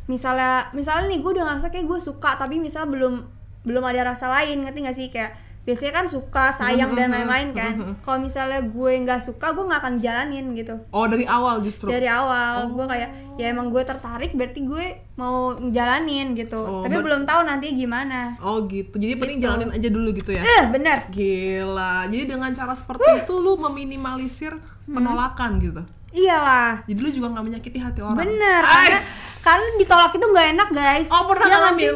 misalnya 0.09 0.71
misalnya 0.73 1.11
nih 1.13 1.19
gue 1.21 1.31
udah 1.37 1.45
ngerasa 1.53 1.69
kayak 1.69 1.85
gue 1.85 1.99
suka 2.01 2.39
tapi 2.39 2.57
misalnya 2.57 2.89
belum 2.89 3.13
belum 3.61 3.83
ada 3.85 4.15
rasa 4.15 4.25
lain 4.31 4.65
ngerti 4.65 4.79
gak 4.81 4.97
sih? 4.97 5.07
Kayak 5.13 5.37
biasanya 5.61 5.93
kan 5.93 6.05
suka 6.05 6.49
sayang 6.49 6.91
dan 6.91 7.07
Hmm, 7.07 7.15
lain-lain 7.15 7.49
kan. 7.51 7.73
Hmm, 7.73 7.83
hmm. 7.83 7.95
kalau 8.01 8.17
misalnya 8.19 8.59
gue 8.59 8.91
nggak 8.99 9.19
suka 9.19 9.51
gue 9.51 9.61
nggak 9.61 9.79
akan 9.79 9.95
jalanin 9.97 10.45
gitu. 10.51 10.73
Oh 10.89 11.05
dari 11.05 11.23
awal 11.23 11.59
justru? 11.59 11.87
Dari 11.87 12.05
awal. 12.05 12.65
Gue 12.67 12.85
kayak 12.85 13.09
ya 13.35 13.45
emang 13.47 13.69
gue 13.69 13.81
tertarik 13.81 14.31
berarti 14.31 14.59
gue 14.61 14.85
mau 15.15 15.37
jalanin 15.65 16.33
gitu. 16.33 16.57
Oh, 16.57 16.81
tapi 16.81 16.95
ber- 16.95 17.05
belum 17.05 17.23
tahu 17.23 17.41
nanti 17.43 17.71
gimana. 17.71 18.35
Oh 18.39 18.65
gitu. 18.65 18.95
Jadi 18.95 19.13
penting 19.15 19.37
Gitu. 19.37 19.45
jalanin 19.47 19.69
aja 19.71 19.87
dulu 19.87 20.09
gitu 20.11 20.31
ya? 20.31 20.41
Eh 20.41 20.63
bener. 20.67 20.97
Gila. 21.07 22.05
Jadi 22.05 22.23
dengan 22.27 22.49
cara 22.51 22.73
seperti 22.73 23.01
itu 23.19 23.33
lu 23.35 23.53
meminimalisir 23.59 24.53
Hmm. 24.81 24.93
penolakan 24.93 25.57
gitu? 25.57 25.81
Iyalah. 26.11 26.83
Jadi 26.83 26.99
lu 26.99 27.09
juga 27.09 27.27
nggak 27.29 27.45
menyakiti 27.45 27.77
hati 27.77 27.99
orang? 27.99 28.17
Bener, 28.17 28.59
karena, 28.59 28.91
Ais. 28.91 29.39
karena 29.39 29.63
ditolak 29.77 30.11
itu 30.11 30.25
nggak 30.25 30.47
enak 30.51 30.69
guys. 30.69 31.07
Oh 31.09 31.23
pernah 31.23 31.47
Iya 31.47 31.55
ngalamin? 31.55 31.93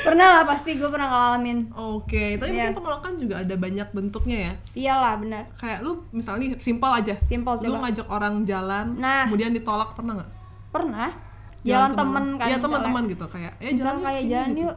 Pernah 0.00 0.28
lah 0.32 0.44
pasti 0.44 0.74
gue 0.74 0.86
pernah 0.86 1.06
ngalamin 1.06 1.70
Oke, 1.70 2.34
tapi 2.34 2.50
Iya. 2.50 2.68
mungkin 2.68 2.76
penolakan 2.78 3.12
juga 3.16 3.34
ada 3.38 3.54
banyak 3.54 3.88
bentuknya 3.90 4.36
ya. 4.40 4.52
Iyalah 4.74 5.14
bener 5.16 5.44
Kayak 5.54 5.78
lu 5.80 5.92
misalnya 6.10 6.56
simpel 6.56 6.90
aja. 6.90 7.14
Simpel 7.20 7.54
Lu 7.54 7.62
coba 7.68 7.76
ngajak 7.84 8.06
orang 8.08 8.34
jalan, 8.42 8.86
Nah. 8.96 9.24
kemudian 9.24 9.50
ditolak 9.50 9.92
pernah 9.92 10.12
nggak? 10.16 10.30
Pernah 10.70 11.10
Jalan 11.60 11.86
ke 11.86 11.92
mana? 11.92 12.00
temen 12.00 12.24
kan 12.34 12.46
Iya 12.46 12.56
teman-teman 12.58 13.02
gitu 13.06 13.24
kayak. 13.26 13.52
Ya 13.58 13.70
jalan 13.70 13.94
yuk 13.94 14.02
kayak 14.02 14.22
jalan 14.26 14.48
gitu. 14.50 14.64
yuk 14.64 14.76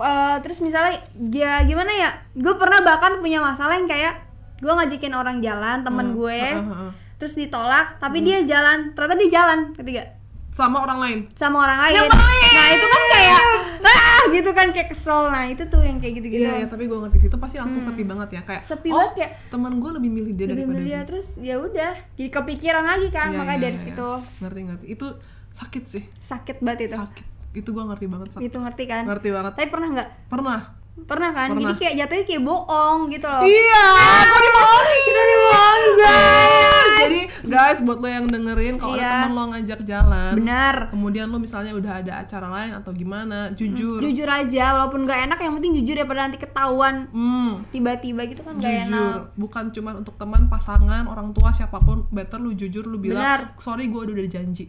Eh, 0.00 0.36
Terus 0.40 0.58
misalnya 0.60 0.94
ya 1.28 1.60
gimana 1.60 1.92
ya 1.92 2.10
Gue 2.32 2.56
pernah 2.56 2.80
bahkan 2.80 3.18
punya 3.18 3.36
masalah 3.36 3.74
yang 3.74 3.84
kayak 3.84 4.16
Gue 4.56 4.70
ngajakin 4.70 5.12
orang 5.12 5.40
jalan 5.40 5.82
temen 5.82 6.06
Hmm, 6.06 6.16
gue 6.16 6.40
heeh, 6.40 6.56
heeh. 6.62 6.90
Terus 7.16 7.34
ditolak 7.34 7.98
Tapi 7.98 8.22
dia 8.22 8.40
jalan 8.42 8.94
Ternyata 8.94 9.16
dia 9.18 9.30
jalan 9.34 9.58
Ketiga 9.74 10.08
Sama 10.50 10.76
orang 10.78 10.98
lain. 10.98 11.18
sama 11.32 11.56
orang 11.60 11.78
lain 11.80 11.94
Nyebelin! 11.96 12.50
Nah 12.50 12.68
itu 12.68 12.86
kan 12.86 13.02
kayak 13.08 13.40
ah 13.80 14.22
gitu 14.28 14.50
kan 14.50 14.66
kayak 14.70 14.88
kesel 14.88 15.20
Nah 15.26 15.44
itu 15.44 15.62
tuh 15.64 15.80
yang 15.80 15.96
kayak 15.96 16.14
gitu-gitu 16.16 16.42
Iya, 16.42 16.52
ya, 16.54 16.66
tapi 16.66 16.84
gue 16.84 16.96
ngerti 16.96 17.18
sih 17.18 17.28
itu 17.28 17.38
pasti 17.38 17.56
langsung 17.56 17.80
sepi 17.80 18.02
banget 18.02 18.28
ya 18.32 18.42
kayak. 18.42 18.60
Hmm. 18.60 18.70
Sepi 18.70 18.88
oh, 18.88 18.98
banget 18.98 19.12
kayak- 19.16 19.34
teman 19.48 19.72
gue 19.74 19.90
lebih 19.92 20.10
milih 20.10 20.32
dia 20.32 20.44
lebih 20.44 20.54
daripada 20.60 20.76
milih 20.76 20.90
dia 20.90 21.00
terus 21.02 21.26
ya 21.38 21.54
udah 21.56 21.92
jadi 22.12 22.28
kepikiran 22.30 22.84
lagi 22.84 23.08
kan 23.08 23.28
Iya, 23.28 23.36
makanya 23.36 23.56
iya, 23.56 23.64
dari 23.64 23.74
iya. 23.74 23.84
situ 23.86 24.10
Ngerti 24.38 24.60
ngerti. 24.64 24.84
Itu 24.88 25.06
sakit 25.52 25.82
sih. 25.84 26.02
sakit 26.12 26.56
banget 26.60 26.80
itu 26.84 26.96
Sakit. 26.96 27.24
Itu 27.52 27.68
gue 27.68 27.84
ngerti 27.84 28.06
banget 28.06 28.28
sakit. 28.32 28.44
itu 28.44 28.56
ngerti 28.56 28.84
kan 28.86 29.02
Ngerti 29.04 29.28
banget. 29.28 29.52
tapi 29.54 29.68
pernah 29.68 29.88
nggak 29.92 30.08
Pernah. 30.28 30.60
pernah 31.00 31.30
kan 31.30 31.48
Pernah. 31.48 31.62
jadi 31.64 31.74
kayak 31.76 31.94
jatuhnya 31.96 32.24
kayak 32.26 32.42
bohong 32.44 33.00
gitu 33.08 33.24
loh 33.24 33.40
Iya, 33.40 33.84
kok 34.26 34.40
dibohongin? 34.40 35.00
kita 35.00 35.22
dibohongin 35.24 35.92
guys 35.96 36.69
Jadi 37.00 37.20
guys 37.42 37.78
buat 37.80 37.96
lo 37.96 38.06
yang 38.06 38.26
dengerin 38.26 38.74
kalau 38.76 38.92
Iya. 38.92 39.02
ada 39.02 39.14
teman 39.20 39.32
lo 39.32 39.44
ngajak 39.48 39.80
jalan, 39.82 40.32
benar 40.34 40.74
kemudian 40.86 41.26
lo 41.26 41.36
misalnya 41.36 41.72
udah 41.72 41.92
ada 41.96 42.12
acara 42.18 42.46
lain 42.46 42.72
atau 42.74 42.90
gimana, 42.90 43.38
jujur. 43.52 43.98
jujur 43.98 44.26
aja 44.26 44.74
walaupun 44.74 45.04
nggak 45.04 45.20
enak 45.26 45.38
yang 45.38 45.52
penting 45.54 45.72
jujur 45.76 45.94
daripada 45.96 46.20
nanti 46.22 46.36
ketahuan 46.36 47.08
Hmm, 47.10 47.64
tiba-tiba 47.68 48.26
gitu 48.26 48.42
kan 48.42 48.56
jujur. 48.56 48.70
enak 48.86 49.32
Bukan 49.34 49.64
cuma 49.70 49.90
untuk 49.94 50.14
teman, 50.14 50.46
pasangan, 50.46 51.06
orang 51.06 51.30
tua 51.30 51.50
siapa 51.50 51.78
pun, 51.78 52.04
better 52.08 52.36
lu 52.36 52.52
jujur 52.52 52.84
lu 52.84 52.96
bilang, 52.96 53.20
Benar. 53.20 53.40
"Sorry, 53.56 53.86
gue 53.86 54.00
udah 54.02 54.28
janji." 54.28 54.68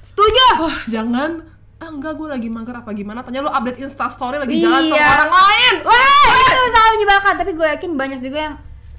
setuju 0.00 0.60
Wah, 0.60 0.78
jangan 0.86 1.42
ah 1.76 1.90
enggak 1.90 2.14
gue 2.14 2.28
lagi 2.28 2.46
mager 2.48 2.72
apa 2.72 2.90
gimana 2.92 3.20
tanya 3.20 3.42
lu 3.42 3.50
update 3.50 3.82
insta 3.82 4.06
story 4.06 4.38
lagi 4.38 4.56
jalan 4.56 4.80
sama 4.80 4.94
Iya. 4.94 5.08
orang 5.12 5.32
lain 5.34 5.74
wah 5.82 6.36
itu 6.40 6.64
salah 6.70 6.90
menyebalkan 6.92 7.34
tapi 7.34 7.52
gue 7.52 7.66
yakin 7.68 7.90
banyak 7.92 8.20
juga 8.20 8.38
yang 8.40 8.54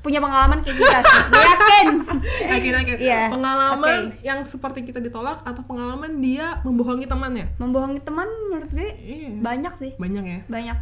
punya 0.06 0.22
pengalaman 0.22 0.62
kayak 0.62 0.78
kita 0.78 0.98
sih 1.02 1.22
gue 1.34 1.44
yakin. 1.50 1.88
Yakin 2.54 2.72
yakin. 2.78 2.96
Iya, 3.02 3.22
pengalaman 3.34 4.14
yang 4.22 4.46
seperti 4.46 4.86
kita 4.86 5.02
ditolak 5.02 5.42
atau 5.42 5.66
pengalaman 5.66 6.22
dia 6.22 6.62
membohongi 6.62 7.10
temannya? 7.10 7.50
Membohongi 7.58 8.06
teman 8.06 8.30
menurut 8.54 8.70
gue 8.70 8.86
iya. 9.02 9.34
banyak 9.42 9.74
sih. 9.74 9.92
Banyak 9.98 10.24
ya? 10.24 10.40
Banyak. 10.46 10.78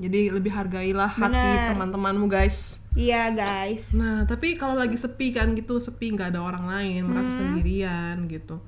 Jadi 0.00 0.32
lebih 0.32 0.50
hargailah 0.50 1.12
hati 1.12 1.50
teman-temanmu 1.76 2.24
guys. 2.24 2.80
Iya 2.96 3.30
guys. 3.36 3.92
Nah 3.92 4.24
tapi 4.24 4.56
kalau 4.56 4.80
lagi 4.80 4.96
sepi 4.96 5.36
kan 5.36 5.52
gitu 5.52 5.76
sepi 5.76 6.16
nggak 6.16 6.32
ada 6.32 6.40
orang 6.40 6.64
lain 6.64 7.04
merasa 7.04 7.30
sendirian 7.36 8.24
gitu. 8.32 8.64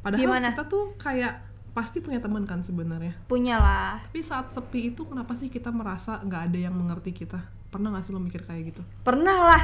Padahal 0.00 0.24
Hmm. 0.24 0.24
Gimana? 0.24 0.48
kita 0.56 0.64
tuh 0.72 0.96
kayak 0.96 1.44
pasti 1.76 2.00
punya 2.00 2.18
teman 2.18 2.48
kan 2.48 2.64
sebenarnya. 2.64 3.12
Punya 3.28 3.60
lah 3.60 4.00
tapi 4.08 4.24
saat 4.24 4.50
sepi 4.50 4.96
itu 4.96 5.04
kenapa 5.04 5.36
sih 5.36 5.52
kita 5.52 5.68
merasa 5.68 6.22
nggak 6.24 6.42
ada 6.48 6.58
yang 6.70 6.74
mengerti 6.74 7.12
kita 7.12 7.44
pernah 7.74 7.90
nggak 7.90 8.04
sih 8.04 8.12
lo 8.12 8.20
mikir 8.20 8.40
kayak 8.40 8.70
gitu? 8.70 8.82
Pernah 9.02 9.38
lah. 9.44 9.62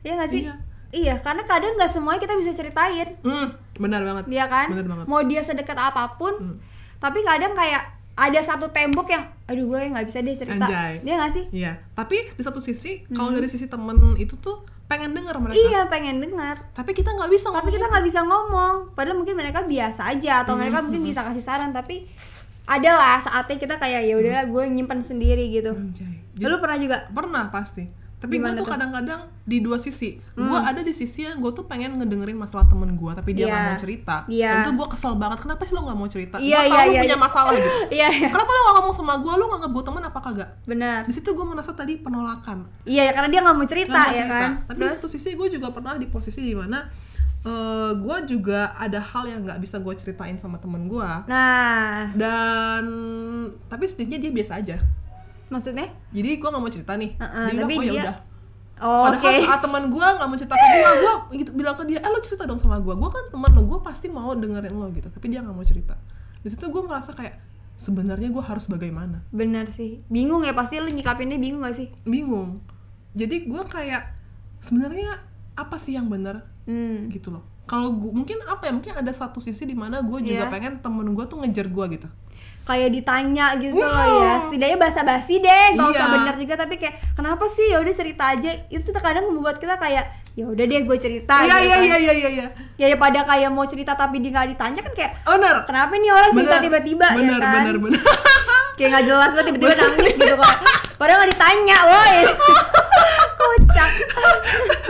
Iya 0.00 0.12
gak 0.16 0.30
sih? 0.30 0.42
Iya. 0.42 0.54
iya 0.94 1.14
karena 1.18 1.42
kadang 1.42 1.74
nggak 1.74 1.90
semuanya 1.90 2.22
kita 2.22 2.34
bisa 2.34 2.52
ceritain. 2.52 3.18
Hmm 3.20 3.50
benar 3.74 4.00
banget. 4.00 4.24
Dia 4.28 4.46
kan? 4.46 4.70
Benar 4.70 4.86
banget. 4.86 5.04
Mau 5.04 5.20
dia 5.20 5.42
sedekat 5.42 5.74
apa 5.74 6.14
pun 6.14 6.30
Hmm. 6.32 6.56
tapi 6.96 7.20
kadang 7.20 7.52
kayak 7.52 7.82
ada 8.14 8.38
satu 8.38 8.70
tembok 8.70 9.10
yang 9.10 9.26
aduh 9.44 9.66
gue 9.66 9.90
nggak 9.90 10.06
bisa 10.06 10.22
deh 10.22 10.30
cerita. 10.32 10.62
Anjay. 10.62 11.02
dia 11.02 11.18
gak 11.18 11.32
sih? 11.32 11.44
Iya, 11.50 11.72
tapi 11.92 12.30
di 12.30 12.40
satu 12.40 12.62
sisi 12.62 13.02
kalau 13.10 13.28
Hmm. 13.28 13.36
dari 13.36 13.50
sisi 13.50 13.66
temen 13.66 13.98
itu 14.14 14.38
tuh 14.38 14.62
pengen 14.84 15.10
denger 15.10 15.34
mereka. 15.34 15.58
iya 15.58 15.80
pengen 15.84 16.20
dengar 16.20 16.60
Tapi 16.70 16.92
kita 16.92 17.10
nggak 17.10 17.26
bisa 17.26 17.48
tapi 17.50 17.72
kita 17.72 17.88
nggak 17.88 18.04
bisa 18.04 18.20
ngomong. 18.22 18.94
Padahal 18.94 19.16
mungkin 19.16 19.34
mereka 19.34 19.64
biasa 19.64 20.06
aja 20.08 20.44
atau 20.44 20.54
mereka 20.54 20.78
Hmm. 20.78 20.86
mungkin 20.86 21.02
bisa 21.02 21.24
kasih 21.24 21.42
saran 21.42 21.72
tapi 21.72 22.06
ada 22.64 22.90
lah 22.92 23.18
saatnya 23.18 23.58
kita 23.58 23.74
kayak 23.76 24.04
ya 24.04 24.14
udahlah 24.14 24.46
gue 24.46 24.62
nyimpan 24.70 25.00
sendiri 25.00 25.50
gitu. 25.50 25.74
Anjay. 25.74 26.13
Lu 26.40 26.56
pernah 26.58 26.76
juga 26.76 26.96
pernah 27.08 27.44
pasti. 27.48 27.84
Tapi 28.14 28.40
gue 28.40 28.56
tuh? 28.56 28.64
Hmm. 28.64 28.72
kadang-kadang 28.72 29.20
di 29.44 29.60
dua 29.60 29.76
sisi. 29.76 30.16
Gue 30.32 30.56
ada 30.56 30.80
di 30.80 30.90
sisi 30.90 31.22
yang 31.22 31.38
gue 31.38 31.52
tuh 31.52 31.68
pengen 31.68 31.92
ngedengerin 31.94 32.32
masalah 32.34 32.64
temen 32.64 32.88
gue, 32.90 33.12
tapi 33.12 33.36
dia 33.36 33.44
nggak 33.44 33.52
Iya. 33.54 33.68
mau 33.68 33.76
cerita. 33.76 34.16
Iya. 34.24 34.48
Dan 34.48 34.58
tuh 34.64 34.72
gue 34.74 34.88
kesel 34.88 35.12
banget. 35.14 35.38
Kenapa 35.38 35.60
sih 35.62 35.76
lo 35.76 35.84
nggak 35.84 35.92
mau 35.94 36.08
cerita? 36.08 36.36
Iya, 36.40 36.58
gue 36.58 36.64
iya, 36.64 36.72
tahu 36.72 36.80
lo 36.80 36.88
iya, 36.88 37.02
punya 37.04 37.12
iya. 37.12 37.20
masalah 37.20 37.50
gitu. 37.52 37.68
iya 38.00 38.08
iya 38.08 38.28
Kenapa 38.32 38.48
lo 38.48 38.60
gak 38.62 38.74
ngomong 38.74 38.94
sama 38.96 39.14
gue? 39.20 39.32
Lo 39.34 39.44
nganggap 39.46 39.70
gue 39.70 39.84
temen 39.84 40.02
apa 40.02 40.18
kagak? 40.22 40.50
benar 40.64 41.00
Di 41.04 41.12
situ 41.12 41.28
gue 41.30 41.44
merasa 41.44 41.70
tadi 41.70 41.94
penolakan. 41.98 42.58
iya 42.82 43.02
ya 43.04 43.12
karena 43.12 43.28
dia 43.28 43.40
nggak 43.44 43.54
mau 43.54 43.68
cerita 43.68 43.92
Nggak 43.92 44.08
mau 44.08 44.16
ya 44.16 44.24
cerita. 44.24 44.38
kan 44.40 44.50
Tapi 44.64 44.72
di 44.72 44.80
terus 44.80 44.96
satu 44.96 45.08
sisi 45.12 45.30
gue 45.30 45.48
juga 45.52 45.68
pernah 45.68 45.92
di 45.94 46.06
posisi 46.08 46.40
di 46.40 46.56
mana 46.56 46.80
eh 47.44 47.92
gue 47.94 48.16
juga 48.26 48.72
ada 48.74 49.04
hal 49.04 49.28
yang 49.28 49.44
nggak 49.44 49.60
bisa 49.60 49.76
gue 49.76 49.92
ceritain 49.92 50.40
sama 50.40 50.56
temen 50.56 50.88
gue 50.88 51.10
nah 51.28 52.08
dan 52.16 52.84
tapi 53.66 53.84
setidaknya 53.84 54.16
dia 54.18 54.32
biasa 54.32 54.52
aja 54.56 54.76
maksudnya 55.46 55.86
jadi 56.10 56.30
gue 56.34 56.46
nggak 56.46 56.60
mau 56.60 56.68
cerita 56.68 56.92
nih 56.94 57.10
Heeh, 57.14 57.44
dia 57.46 57.54
bilang 57.54 57.62
tapi 57.62 57.74
oh 57.74 57.82
ya 57.82 57.90
dia- 57.90 58.04
udah 58.04 58.16
Oh, 58.74 59.06
Padahal 59.06 59.22
oke. 59.30 59.46
saat 59.46 59.60
teman 59.62 59.84
gue 59.86 60.02
nggak 60.02 60.26
mau 60.26 60.34
cerita 60.34 60.56
ke 60.56 60.66
gue, 60.66 60.90
gue 60.98 61.14
gitu 61.38 61.50
bilang 61.54 61.78
ke 61.78 61.86
dia, 61.86 61.98
eh 62.00 62.10
lo 62.10 62.18
cerita 62.18 62.42
dong 62.42 62.58
sama 62.58 62.74
gue. 62.76 62.90
Gue 62.92 63.06
kan 63.06 63.22
teman 63.24 63.46
lo, 63.48 63.62
gue 63.62 63.78
pasti 63.80 64.10
mau 64.10 64.34
dengerin 64.34 64.74
lo 64.74 64.90
gitu. 64.90 65.06
Tapi 65.06 65.26
dia 65.28 65.40
nggak 65.40 65.54
mau 65.54 65.62
cerita. 65.62 65.94
Di 66.42 66.50
situ 66.50 66.66
gue 66.66 66.82
merasa 66.82 67.14
kayak 67.14 67.38
sebenarnya 67.72 68.28
gue 68.28 68.42
harus 68.42 68.66
bagaimana? 68.66 69.22
Bener 69.30 69.70
sih. 69.70 70.02
Bingung 70.08 70.42
ya 70.42 70.50
pasti 70.52 70.76
lu 70.76 70.90
nyikapinnya 70.90 71.38
bingung 71.38 71.62
gak 71.62 71.70
sih? 71.72 71.86
Bingung. 72.02 72.66
Jadi 73.12 73.46
gue 73.46 73.62
kayak 73.64 74.10
sebenarnya 74.58 75.22
apa 75.54 75.76
sih 75.76 75.94
yang 75.94 76.08
benar 76.08 76.42
Hmm. 76.64 77.06
gitu 77.08 77.30
loh. 77.30 77.46
Kalau 77.64 77.88
mungkin 77.90 78.42
apa 78.42 78.66
ya? 78.66 78.72
Mungkin 78.72 78.90
ada 78.92 79.12
satu 79.12 79.38
sisi 79.38 79.64
di 79.64 79.72
mana 79.72 80.02
gue 80.02 80.18
juga 80.20 80.44
Iya. 80.46 80.50
pengen 80.50 80.80
temen 80.80 81.06
gue 81.08 81.24
tuh 81.24 81.38
ngejar 81.38 81.68
gue 81.68 81.84
gitu. 81.94 82.08
Kayak 82.64 82.90
ditanya 82.90 83.46
gitu 83.56 83.76
Iya. 83.76 83.86
loh 83.86 84.08
ya. 84.18 84.32
Setidaknya 84.38 84.78
basa-basi 84.78 85.36
deh, 85.36 85.66
nggak 85.72 85.88
usah 85.90 86.00
Iya. 86.02 86.14
bener 86.14 86.34
juga 86.34 86.54
tapi 86.56 86.74
kayak 86.74 86.94
kenapa 87.12 87.44
sih 87.44 87.68
ya 87.68 87.78
udah 87.78 87.92
cerita 87.92 88.24
aja. 88.30 88.50
Itu 88.66 88.88
tuh 88.88 88.98
kadang 88.98 89.24
membuat 89.26 89.56
kita 89.56 89.76
kayak 89.76 90.04
ya 90.34 90.44
udah 90.44 90.64
deh 90.64 90.82
gue 90.82 90.98
cerita 90.98 91.34
Iya 91.38 91.54
gitu 91.54 91.62
iya 91.62 91.70
kan. 91.70 91.84
iya 91.84 91.96
iya 91.96 92.12
iya. 92.12 92.28
iya. 92.32 92.46
Ya 92.74 92.86
daripada 92.88 93.22
kayak 93.22 93.48
mau 93.48 93.62
cerita 93.62 93.92
tapi 93.92 94.18
dia 94.18 94.32
nggak 94.32 94.48
ditanya 94.50 94.80
kan 94.80 94.92
kayak 94.92 95.12
Bener. 95.22 95.56
kenapa 95.62 95.92
nih 95.94 96.10
orang 96.10 96.30
cerita 96.32 96.48
Bener. 96.50 96.64
tiba-tiba 96.64 97.06
ya 97.06 97.16
bener, 97.16 97.38
kan? 97.38 97.54
Bener 97.62 97.76
bener 97.78 98.00
kayak 98.74 98.88
nggak 98.90 99.04
jelas 99.06 99.30
banget 99.30 99.46
tiba-tiba 99.52 99.74
nangis 99.78 100.14
gitu 100.16 100.34
kok. 100.34 100.54
Padahal 100.94 101.18
nggak 101.20 101.30
ditanya, 101.30 101.76
woi. 101.84 102.16
Kocak. 103.44 103.90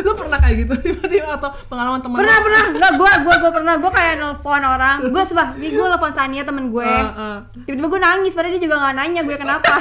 Lu 0.06 0.12
pernah 0.14 0.38
kayak 0.38 0.56
gitu 0.62 0.74
tiba-tiba 0.78 1.28
atau 1.34 1.50
pengalaman 1.66 1.98
temen 1.98 2.16
pernah 2.22 2.36
lu? 2.38 2.44
pernah 2.46 2.64
nggak 2.70 2.92
gue 2.94 3.12
gue 3.26 3.34
gue 3.42 3.50
pernah. 3.50 3.74
Gue 3.82 3.92
kayak 3.92 4.14
nelfon 4.22 4.62
orang. 4.62 4.98
Gue 5.10 5.24
sebah 5.26 5.48
nih 5.58 5.70
gue 5.74 5.86
nelfon 5.86 6.12
Sania 6.14 6.42
temen 6.46 6.70
gue. 6.70 6.86
Uh, 6.86 7.10
uh. 7.18 7.36
tiba-tiba 7.66 7.88
gue 7.90 8.00
nangis 8.00 8.32
padahal 8.32 8.52
dia 8.54 8.62
juga 8.62 8.76
nggak 8.78 8.94
nanya 8.94 9.20
gue 9.26 9.36
kenapa. 9.36 9.74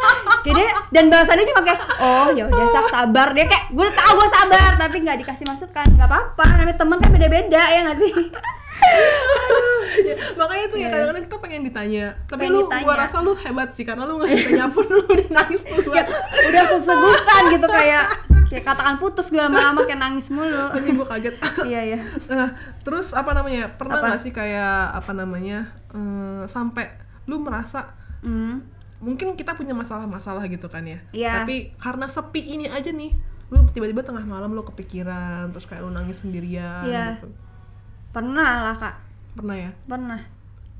Jadi 0.46 0.62
dan 0.94 1.04
balasannya 1.12 1.44
cuma 1.52 1.60
kayak 1.66 1.80
oh 2.00 2.28
ya 2.32 2.46
udah 2.46 2.66
sak 2.70 2.86
sabar. 2.94 3.28
Dia 3.34 3.46
kayak 3.50 3.64
gue 3.74 3.84
udah 3.84 3.96
tahu 3.98 4.12
gue 4.18 4.28
sabar 4.30 4.70
tapi 4.78 4.96
nggak 5.02 5.18
dikasih 5.26 5.44
masukan. 5.50 5.86
Nggak 5.98 6.08
apa-apa 6.08 6.44
namanya 6.56 6.78
temen 6.78 6.98
kan 7.02 7.10
beda-beda 7.12 7.62
ya 7.68 7.80
nggak 7.84 7.98
sih 7.98 8.12
Ya, 9.90 10.14
makanya 10.34 10.66
tuh 10.66 10.76
ya 10.76 10.80
Iya. 10.80 10.90
kadang-kadang 10.92 11.24
kita 11.24 11.36
pengen 11.38 11.62
ditanya 11.62 12.06
tapi 12.24 12.40
Pengen 12.40 12.52
lu 12.52 12.60
ditanya. 12.64 12.84
gua 12.84 12.94
rasa 12.96 13.16
lu 13.18 13.32
hebat 13.34 13.68
sih 13.70 13.82
karena 13.82 14.02
lu 14.02 14.16
nggak 14.16 14.30
ditanya 14.30 14.66
pun 14.68 14.84
lu 14.84 15.02
udah 15.02 15.28
nangis 15.32 15.62
duluan 15.62 16.06
udah 16.42 16.64
sesegukan 16.68 17.42
gitu 17.50 17.66
kayak 17.66 18.04
kayak 18.46 18.64
katakan 18.64 18.94
putus 18.96 19.26
gue 19.28 19.38
lama-lama 19.38 19.82
kayak 19.82 19.98
nangis 20.00 20.26
mulu 20.28 20.66
ini 20.76 20.90
gua 20.92 21.06
kaget 21.08 21.34
iya 21.64 21.80
iya 21.86 21.98
nah 22.28 22.50
terus 22.80 23.10
apa 23.12 23.30
namanya 23.32 23.70
pernah 23.72 23.98
Apa? 23.98 24.06
nggak 24.10 24.20
sih 24.20 24.30
kayak 24.30 24.74
apa 24.92 25.10
namanya 25.12 25.58
eh, 25.88 26.42
sampai 26.44 26.90
lu 27.24 27.38
merasa 27.38 27.94
hmm. 28.20 28.54
mungkin 29.00 29.32
kita 29.32 29.54
punya 29.54 29.72
masalah-masalah 29.72 30.46
gitu 30.46 30.66
kan 30.66 30.82
ya 30.82 30.98
Iya. 31.10 31.32
tapi 31.40 31.74
karena 31.76 32.06
sepi 32.06 32.42
ini 32.48 32.66
aja 32.66 32.90
nih 32.90 33.14
lu 33.48 33.66
tiba-tiba 33.68 34.02
tengah 34.02 34.22
malam 34.22 34.50
lu 34.50 34.62
kepikiran 34.62 35.50
terus 35.50 35.64
kayak 35.64 35.82
lu 35.82 35.90
nangis 35.90 36.18
sendirian 36.18 36.84
Iya. 36.84 37.04
gitu. 37.16 37.30
pernah 38.10 38.62
lah 38.64 38.76
kak 38.76 38.94
pernah 39.40 39.56
ya 39.58 39.70
pernah 39.84 40.20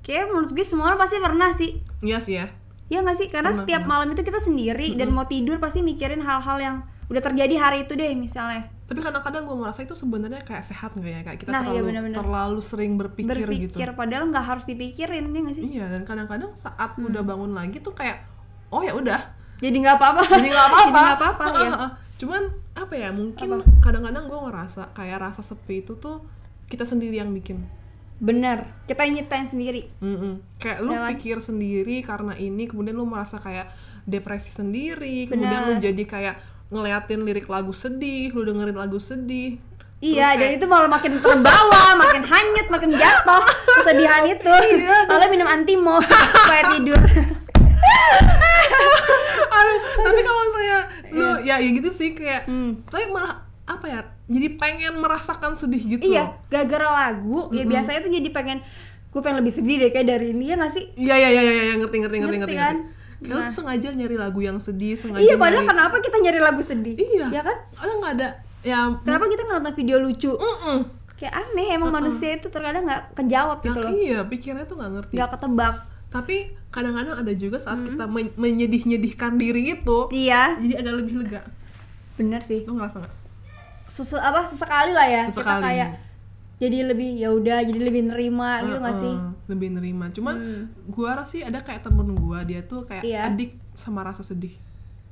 kayak 0.01 0.25
menurut 0.27 0.51
gue 0.51 0.63
semua 0.63 0.87
orang 0.87 1.01
pasti 1.01 1.17
pernah 1.19 1.51
sih 1.51 1.71
iya 2.01 2.19
sih 2.19 2.37
ya 2.37 2.49
Ya 2.87 2.99
nggak 2.99 3.15
sih? 3.15 3.29
Karena 3.29 3.49
Pernah, 3.49 3.63
setiap 3.63 3.81
pernah. 3.81 4.03
malam 4.03 4.11
itu 4.11 4.21
kita 4.21 4.39
sendiri 4.39 4.99
dan 4.99 5.09
mau 5.09 5.23
tidur 5.23 5.57
pasti 5.57 5.79
mikirin 5.79 6.19
hal-hal 6.19 6.59
yang 6.59 6.77
udah 7.07 7.23
terjadi 7.23 7.55
hari 7.57 7.79
itu 7.81 7.95
deh 7.95 8.11
misalnya. 8.13 8.67
tapi 8.83 8.99
kadang-kadang 8.99 9.47
gue 9.47 9.55
merasa 9.55 9.81
itu 9.81 9.95
sebenarnya 9.95 10.43
kayak 10.43 10.65
sehat 10.65 10.91
nggak 10.93 11.07
ya 11.09 11.21
kayak 11.23 11.39
kita 11.39 11.49
Nah, 11.49 11.63
iya 11.63 11.79
terlalu 11.79 11.87
benar-benar. 11.87 12.17
terlalu 12.19 12.59
sering 12.61 12.93
berpikir, 12.97 13.31
Berpikir 13.39 13.71
gitu 13.79 13.95
padahal 13.95 14.27
nggak 14.27 14.43
harus 14.45 14.65
dipikirin 14.65 15.23
ya 15.25 15.39
nggak 15.41 15.55
sih? 15.55 15.65
iya 15.65 15.87
dan 15.87 16.03
kadang-kadang 16.03 16.51
saat 16.55 16.91
Hmm. 16.93 17.07
udah 17.07 17.23
bangun 17.23 17.55
lagi 17.55 17.79
tuh 17.79 17.95
kayak 17.95 18.27
oh 18.69 18.83
ya 18.83 18.91
udah 18.93 19.23
Jadi 19.61 19.77
nggak 19.79 19.95
apa-apa. 19.95 20.23
jadi 20.29 20.49
nggak 20.51 20.67
apa-apa 20.67 20.91
Jadi 20.91 20.99
nggak 20.99 21.15
apa-apa 21.17 21.45
ya. 21.47 21.71
cuman 22.19 22.43
apa 22.75 22.95
ya 22.97 23.09
mungkin 23.13 23.49
kadang-kadang 23.79 24.25
gue 24.27 24.41
ngerasa 24.43 24.83
kayak 24.91 25.19
rasa 25.23 25.41
sepi 25.41 25.81
itu 25.81 25.95
tuh 25.95 26.27
kita 26.67 26.83
sendiri 26.83 27.15
yang 27.17 27.31
bikin 27.31 27.63
Bener. 28.21 28.69
Kita 28.85 29.03
yang 29.03 29.17
nyiptain 29.17 29.45
sendiri. 29.45 29.89
Mm-mm. 29.99 30.45
kayak 30.57 30.79
lu 30.79 30.93
pikir 31.11 31.41
sendiri 31.41 32.01
karena 32.01 32.37
ini 32.37 32.65
kemudian 32.65 32.93
lu 32.93 33.05
merasa 33.05 33.37
kayak 33.37 33.73
depresi 34.03 34.49
sendiri 34.51 35.25
kemudian 35.25 35.61
Benar. 35.63 35.71
lu 35.71 35.83
jadi 35.83 36.03
kayak 36.05 36.35
ngeliatin 36.69 37.21
lirik 37.21 37.47
lagu 37.47 37.73
sedih 37.73 38.29
lu 38.31 38.45
dengerin 38.45 38.77
lagu 38.77 38.97
sedih 38.97 39.57
Iya, 39.99 40.33
Terus 40.33 40.33
dan 40.35 40.47
kayak- 40.47 40.57
itu 40.57 40.67
malah 40.67 40.89
makin 40.89 41.13
terbawa, 41.15 41.83
makin 42.03 42.25
hanyut, 42.25 42.67
makin 42.69 42.89
jatuh 42.91 43.45
kesedihan 43.75 44.25
itu. 44.25 44.49
Iya, 44.49 45.05
Lalu 45.07 45.25
minum 45.31 45.45
antimo 45.45 46.01
supaya 46.41 46.73
tidur. 46.73 46.97
Aduh, 49.51 49.77
tapi 49.99 50.21
kalau 50.23 50.43
saya 50.51 50.79
lu 51.11 51.29
ya 51.43 51.57
ya 51.59 51.69
gitu 51.69 51.91
sih 51.91 52.15
kayak 52.15 52.47
Iya. 52.47 52.49
Hmm. 52.49 52.71
tapi 52.83 53.05
malah 53.09 53.45
apa 53.71 53.87
ya 53.87 54.01
jadi 54.27 54.47
pengen 54.55 54.95
merasakan 54.97 55.55
sedih 55.55 55.83
gitu 55.89 56.05
iya, 56.09 56.35
gara-gara 56.47 56.89
lagu, 57.07 57.51
ya 57.51 57.63
biasanya 57.65 58.01
tuh 58.01 58.11
jadi 58.11 58.29
pengen 58.29 58.59
gue 59.07 59.21
pengen 59.21 59.39
lebih 59.39 59.51
sedih 59.53 59.77
deh 59.77 59.91
kayak 59.91 60.07
dari 60.09 60.31
ini 60.31 60.45
ya 60.45 60.57
nggak 60.57 60.71
sih? 60.71 60.85
iya 60.95 61.15
iya 61.17 61.29
iya 61.31 61.43
iya 61.43 61.75
ngerti 61.77 61.97
ngerti 61.99 62.17
ngerti 62.17 62.37
Ngerti 62.37 62.37
ngerti, 62.41 62.57
kan? 62.57 62.77
lu 63.21 63.33
Nah. 63.33 63.45
tuh 63.45 63.55
sengaja 63.55 63.89
nyari 63.91 64.17
lagu 64.17 64.41
yang 64.41 64.57
sedih 64.57 64.95
sengaja 64.95 65.21
Iya, 65.21 65.35
padahal 65.35 65.61
nyari- 65.61 65.71
kenapa 65.71 65.97
kita 65.99 66.17
nyari 66.19 66.41
lagu 66.41 66.63
sedih? 66.63 66.97
iya 66.97 67.27
Ya 67.29 67.43
kan? 67.43 67.57
ada 67.75 67.93
nggak 67.93 68.13
ada 68.15 68.29
ya 68.61 68.79
Kenapa 68.99 69.25
kita 69.27 69.43
nonton 69.47 69.73
video 69.75 69.97
lucu? 69.99 70.33
Mm-mm. 70.33 70.79
Kayak 71.15 71.35
aneh, 71.39 71.69
emang 71.71 71.93
manusia 71.93 72.33
itu 72.33 72.49
terkadang 72.49 72.81
nggak 72.83 73.13
kejawab 73.15 73.61
gitu 73.61 73.77
loh. 73.77 73.93
iya 73.93 74.23
pikirannya 74.23 74.65
tuh 74.65 74.75
nggak 74.75 74.91
ngerti 74.95 75.13
Nggak 75.15 75.31
ketebak. 75.31 75.75
tapi 76.09 76.37
kadang-kadang 76.69 77.15
ada 77.17 77.33
juga 77.33 77.59
saat 77.59 77.79
kita 77.83 78.05
men- 78.05 78.35
menyedih-nyedihkan 78.35 79.37
diri 79.37 79.75
itu 79.75 79.99
Iya, 80.09 80.57
jadi 80.57 80.75
agak 80.79 80.95
lebih 80.97 81.15
lega 81.19 81.43
bener 82.17 82.41
sih. 82.41 82.63
lu 82.63 82.73
ngerasa 82.75 83.01
nggak 83.01 83.15
Susu 83.91 84.15
apa 84.15 84.47
sesekali 84.47 84.95
lah 84.95 85.05
ya. 85.05 85.23
Kita 85.27 85.35
Sesekali. 85.37 85.65
kayak 85.67 85.91
jadi 86.57 86.79
lebih 86.87 87.17
ya 87.17 87.29
udah, 87.31 87.59
jadi 87.61 87.81
lebih 87.81 88.03
nerima 88.07 88.63
gitu 88.63 88.79
nggak 88.79 88.97
sih? 88.97 89.15
Lebih 89.47 89.69
nerima 89.73 90.07
cuman 90.09 90.35
Hmm. 90.37 90.65
gua 90.87 91.11
rasa 91.17 91.29
sih 91.29 91.43
ada 91.43 91.59
kayak 91.59 91.83
temen 91.83 92.15
gua 92.15 92.41
dia 92.41 92.63
tuh 92.63 92.85
kayak 92.85 93.03
Iya. 93.03 93.27
adik 93.27 93.59
sama 93.73 94.01
rasa 94.01 94.23
sedih 94.23 94.55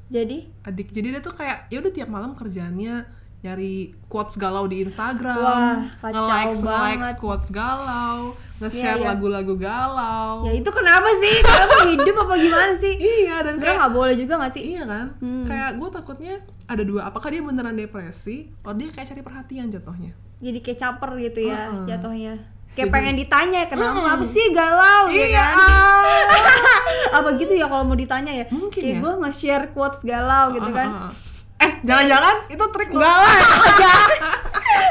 Jadi 0.07 0.47
adik 0.63 0.89
jadi 0.89 1.09
dia 1.11 1.21
tuh 1.21 1.33
kayak 1.33 1.67
ya 1.67 1.77
udah 1.79 1.91
tiap 1.91 2.07
malam 2.07 2.33
kerjaannya 2.33 3.03
nyari 3.39 3.75
quotes 4.05 4.35
galau 4.35 4.67
di 4.67 4.83
Instagram 4.83 5.39
Wah, 5.39 5.79
nge-like 6.05 6.59
nge-like 6.59 7.17
quotes 7.17 7.49
galau 7.49 8.35
nge-share 8.59 8.99
Iya, 8.99 9.07
iya. 9.07 9.09
lagu-lagu 9.09 9.55
galau 9.55 10.43
ya 10.43 10.53
itu 10.53 10.67
kenapa 10.69 11.07
sih? 11.17 11.37
Kenapa 11.39 11.77
hidup 11.87 12.17
apa 12.19 12.35
gimana 12.37 12.73
sih? 12.75 12.95
iya 13.21 13.39
dan 13.39 13.55
Sebenarnya 13.55 13.63
kayak 13.63 13.79
nggak 13.79 13.95
boleh 13.95 14.15
juga 14.17 14.33
nggak 14.37 14.53
sih? 14.53 14.63
iya 14.69 14.83
kan 14.85 15.07
Hmm. 15.17 15.45
kayak 15.45 15.71
gue 15.77 15.89
takutnya 15.89 16.35
ada 16.67 16.83
dua 16.83 17.01
apakah 17.05 17.29
dia 17.29 17.39
beneran 17.41 17.73
depresi 17.73 18.51
atau 18.59 18.75
dia 18.75 18.91
kayak 18.91 19.07
cari 19.09 19.23
perhatian 19.23 19.67
jatuhnya 19.69 20.11
Jadi 20.39 20.59
kayak 20.61 20.79
caper 20.81 21.11
gitu 21.21 21.41
ya 21.45 21.71
Heeh. 21.71 21.87
jatuhnya. 21.89 22.35
Kayak 22.71 22.91
pengen 22.93 23.15
ditanya 23.17 23.61
kenapa 23.65 23.99
Mm. 24.01 24.13
apa 24.13 24.25
sih 24.25 24.47
galau 24.51 25.03
ya 25.09 25.19
iya 25.21 25.27
kan? 25.35 25.55
apa 27.19 27.29
gitu 27.35 27.53
ya 27.53 27.67
kalau 27.67 27.83
mau 27.85 27.95
ditanya 27.95 28.33
ya? 28.33 28.45
Mungkin 28.49 28.79
kayak 28.81 28.95
ya. 28.95 29.01
gue 29.01 29.13
nge-share 29.21 29.65
quotes 29.69 30.03
galau 30.03 30.51
gitu 30.53 30.71
Ah, 30.71 30.75
kan. 30.77 30.89
Eh 31.59 31.73
jangan-jangan 31.83 32.37
itu 32.49 32.65
trik 32.71 32.89
lo 32.91 32.99
Enggak 32.99 33.17
lah. 33.17 33.29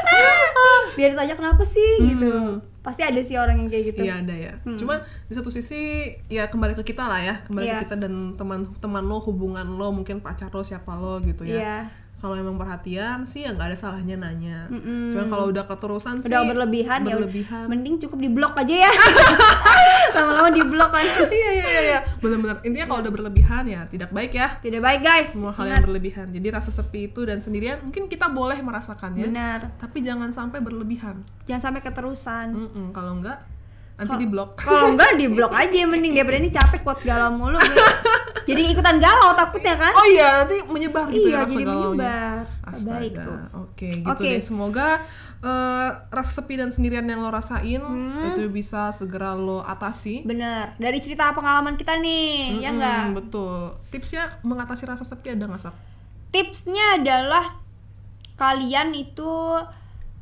Biar 0.98 1.14
ditanya 1.14 1.34
kenapa 1.34 1.62
sih 1.62 1.90
gitu. 2.02 2.58
Pasti 2.82 3.02
ada 3.04 3.20
sih 3.20 3.36
orang 3.36 3.60
yang 3.60 3.68
kayak 3.68 3.94
gitu. 3.94 4.02
Iya 4.02 4.14
ada 4.24 4.34
ya. 4.34 4.52
Cuman 4.64 4.98
di 5.28 5.34
satu 5.36 5.48
sisi 5.48 6.10
ya 6.26 6.48
kembali 6.48 6.74
ke 6.74 6.82
kita 6.86 7.04
lah 7.04 7.20
ya, 7.20 7.34
kembali 7.46 7.64
Iya. 7.64 7.74
ke 7.78 7.84
kita 7.86 7.96
dan 8.00 8.34
teman-teman 8.34 9.04
lo, 9.04 9.20
hubungan 9.20 9.66
lo, 9.76 9.92
mungkin 9.92 10.18
pacar 10.18 10.50
lo, 10.50 10.64
siapa 10.64 10.96
lo 10.96 11.20
gitu 11.20 11.44
ya. 11.44 11.54
Iya. 11.54 11.76
Kalau 12.18 12.34
emang 12.34 12.58
perhatian 12.58 13.22
sih 13.22 13.46
ya 13.46 13.54
nggak 13.54 13.70
ada 13.70 13.78
salahnya 13.78 14.18
nanya. 14.18 14.66
Mm-mm. 14.66 15.14
Cuman 15.14 15.26
kalau 15.30 15.54
udah 15.54 15.62
keterusan 15.62 16.18
sih 16.18 16.26
Udah 16.26 16.42
berlebihan, 16.42 17.06
ya 17.06 17.14
udah. 17.14 17.16
berlebihan. 17.22 17.66
Mending 17.70 17.94
cukup 18.02 18.18
di 18.18 18.26
blok 18.26 18.58
aja 18.58 18.74
ya. 18.74 18.90
Lama-lama 20.18 20.50
di 20.50 20.62
blok 20.66 20.90
kan. 20.90 21.06
iya 21.30 21.50
iya 21.54 21.66
iya, 21.68 21.80
iya. 21.94 21.98
benar-benar 22.18 22.58
intinya 22.66 22.86
kalau 22.90 23.00
udah 23.06 23.12
berlebihan 23.14 23.64
ya 23.64 23.86
tidak 23.86 24.10
baik 24.10 24.34
ya. 24.34 24.48
Tidak 24.58 24.82
baik 24.82 25.00
guys. 25.00 25.30
Semua 25.38 25.54
hal 25.54 25.62
Ingat. 25.62 25.74
yang 25.78 25.84
berlebihan. 25.86 26.26
Jadi 26.34 26.46
rasa 26.50 26.70
sepi 26.74 27.06
itu 27.06 27.20
dan 27.22 27.38
sendirian 27.38 27.78
mungkin 27.80 28.10
kita 28.10 28.26
boleh 28.28 28.58
merasakannya, 28.58 29.30
Benar. 29.30 29.60
tapi 29.78 30.02
jangan 30.02 30.34
sampai 30.34 30.58
berlebihan. 30.58 31.22
Jangan 31.46 31.70
sampai 31.70 31.80
keterusan. 31.80 32.46
Mm-mm, 32.50 32.86
kalau 32.90 33.14
enggak 33.14 33.38
nanti 33.98 34.14
di 34.16 34.26
blok. 34.26 34.54
Kalau 34.56 34.94
enggak 34.94 35.18
di 35.18 35.26
blok 35.26 35.50
aja 35.50 35.78
mending 35.84 36.14
daripada 36.14 36.38
ini 36.38 36.48
capek 36.48 36.80
quotes 36.80 37.02
galau 37.02 37.34
mulu. 37.34 37.58
Jadi 38.48 38.72
ikutan 38.72 38.96
galau 38.96 39.34
takutnya 39.34 39.76
kan? 39.76 39.92
Oh 39.92 40.06
iya, 40.06 40.40
nanti 40.40 40.62
menyebar 40.64 41.10
gitu 41.10 41.28
iya, 41.28 41.42
ya 41.42 41.44
jadi 41.44 41.64
galaunya. 41.66 41.84
menyebar. 41.92 42.38
Astaga. 42.64 42.88
Baik 42.94 43.12
tuh. 43.18 43.38
Oke, 43.58 43.88
gitu 43.92 44.08
Oke. 44.08 44.24
deh. 44.24 44.40
Semoga 44.40 44.88
eh, 45.38 45.88
rasa 46.08 46.32
sepi 46.34 46.54
dan 46.54 46.70
sendirian 46.70 47.04
yang 47.04 47.20
lo 47.20 47.28
rasain 47.28 47.78
Hmm. 47.78 48.32
itu 48.32 48.48
bisa 48.48 48.90
segera 48.90 49.34
lo 49.34 49.60
atasi. 49.60 50.22
Bener. 50.22 50.74
Dari 50.74 50.98
cerita 50.98 51.30
pengalaman 51.30 51.76
kita 51.76 51.94
nih, 51.94 52.58
ya 52.58 52.70
Mm-mm, 52.70 52.74
enggak? 52.74 53.02
Betul. 53.18 53.76
Tipsnya 53.88 54.40
mengatasi 54.40 54.82
rasa 54.84 55.04
sepi 55.04 55.30
ada 55.30 55.44
nggak 55.44 55.60
Sak? 55.60 55.74
Tipsnya 56.30 56.98
adalah 56.98 57.54
kalian 58.34 58.94
itu 58.94 59.58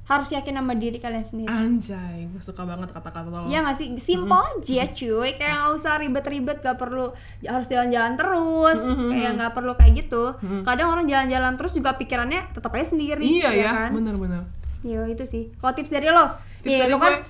harus 0.07 0.31
yakin 0.31 0.55
sama 0.55 0.73
diri 0.73 0.97
kalian 0.97 1.21
sendiri. 1.21 1.51
Anjay, 1.51 2.27
gue 2.27 2.39
suka 2.39 2.63
banget 2.63 2.89
kata-kata 2.89 3.27
lo. 3.27 3.45
Iya 3.45 3.61
nggak 3.61 3.75
sih? 3.75 3.87
Simple 3.97 4.39
aja 4.39 4.87
cuy 4.89 5.31
Kayak 5.33 5.53
nggak 5.53 5.73
usah 5.73 5.93
ribet-ribet 5.97 6.59
Gak 6.61 6.75
perlu 6.75 7.11
harus 7.43 7.67
jalan-jalan 7.67 8.15
terus 8.15 8.81
Kayak 8.87 9.33
nggak 9.35 9.53
perlu 9.53 9.73
kayak 9.75 9.93
gitu 9.99 10.25
Kadang 10.63 10.89
orang 10.89 11.05
jalan-jalan 11.05 11.55
terus 11.55 11.73
juga 11.73 11.95
pikirannya 11.95 12.51
tetap 12.51 12.71
aja 12.73 12.87
sendiri 12.89 13.19
Iya 13.21 13.51
ya, 13.53 13.71
kan? 13.73 13.91
bener-bener. 13.93 14.47
Iya 14.81 15.05
itu 15.07 15.23
sih 15.23 15.51
Kalau 15.53 15.73
tips 15.73 15.91
dari 15.91 16.07
lo 16.07 16.27
Tips 16.57 16.67
Nih 16.69 16.79
dari 16.81 16.91
lo 16.91 16.99
kan 16.99 17.13
gue- 17.13 17.27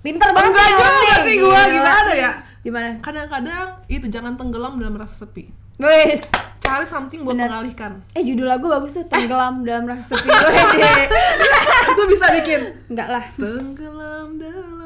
Pinter 0.00 0.28
banget 0.30 0.48
Enggak 0.50 0.64
nih 0.64 0.76
juga 0.76 1.16
sih 1.22 1.34
gue, 1.36 1.60
gimana 1.70 2.12
ya? 2.14 2.30
Gimana? 2.58 2.86
Kadang-kadang 2.98 3.66
itu 3.86 4.06
jangan 4.06 4.32
tenggelam 4.34 4.76
dalam 4.76 4.92
rasa 4.94 5.16
sepi. 5.18 5.48
Wes 5.78 6.28
Cari 6.70 6.86
something 6.86 7.20
buat 7.20 7.34
Bener. 7.34 7.50
mengalihkan. 7.50 7.98
Eh 8.12 8.22
judul 8.22 8.46
lagu 8.46 8.66
bagus 8.66 8.94
tuh 8.94 9.04
Tenggelam 9.04 9.60
dalam 9.60 9.84
rasa 9.84 10.14
sepi. 10.14 10.30
Itu 11.90 12.02
bisa 12.06 12.30
bikin 12.32 12.60
Enggak 12.86 13.08
lah 13.08 13.24
tenggelam 13.34 14.28
dalam. 14.36 14.78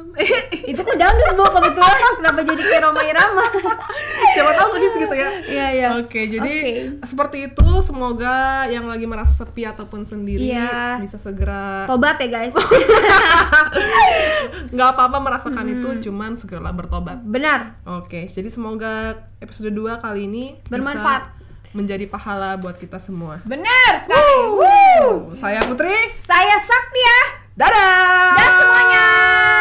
Itu 0.64 0.80
kan 0.80 0.94
dangdut 0.94 1.34
bu 1.34 1.44
kebetulan 1.44 1.98
Kenapa 2.14 2.40
jadi 2.40 2.62
kayak 2.62 2.82
Roma 2.82 3.02
Irama 3.02 3.44
Siapa 4.30 4.50
tahu 4.54 4.70
hits 4.78 4.96
gitu 4.96 5.10
ya. 5.12 5.30
Iya 5.44 5.66
iya 5.74 5.88
Oke, 5.98 6.20
jadi 6.24 6.54
Oke. 6.54 7.04
seperti 7.04 7.38
itu 7.48 7.68
semoga 7.82 8.34
yang 8.64 8.86
lagi 8.86 9.04
merasa 9.04 9.34
sepi 9.34 9.66
ataupun 9.66 10.06
sendiri 10.06 10.48
Iya. 10.48 11.02
bisa 11.02 11.18
segera 11.18 11.84
Tobat 11.84 12.16
ya 12.16 12.30
guys 12.32 12.54
nggak 14.70 14.88
apa-apa 14.88 15.18
merasakan 15.20 15.66
itu, 15.68 15.88
cuman 16.02 16.34
segeralah 16.34 16.72
bertobat. 16.72 17.18
Benar 17.22 17.78
Oke, 17.84 18.26
jadi 18.26 18.46
semoga 18.46 19.14
episode 19.38 19.70
2 19.70 19.98
kali 19.98 20.26
ini 20.26 20.44
bisa 20.58 20.70
Bermanfaat 20.72 21.22
menjadi 21.74 22.06
pahala 22.06 22.54
buat 22.56 22.78
kita 22.78 23.02
semua. 23.02 23.42
Benar 23.42 23.92
sekali. 24.00 24.22
Woo! 24.22 24.62
Woo! 24.62 25.34
Saya 25.34 25.60
Putri. 25.66 25.94
Saya 26.22 26.56
Sakti 26.56 27.02
ya. 27.02 27.20
Dadah. 27.58 28.34
Dadah 28.34 28.52
semuanya. 28.62 29.53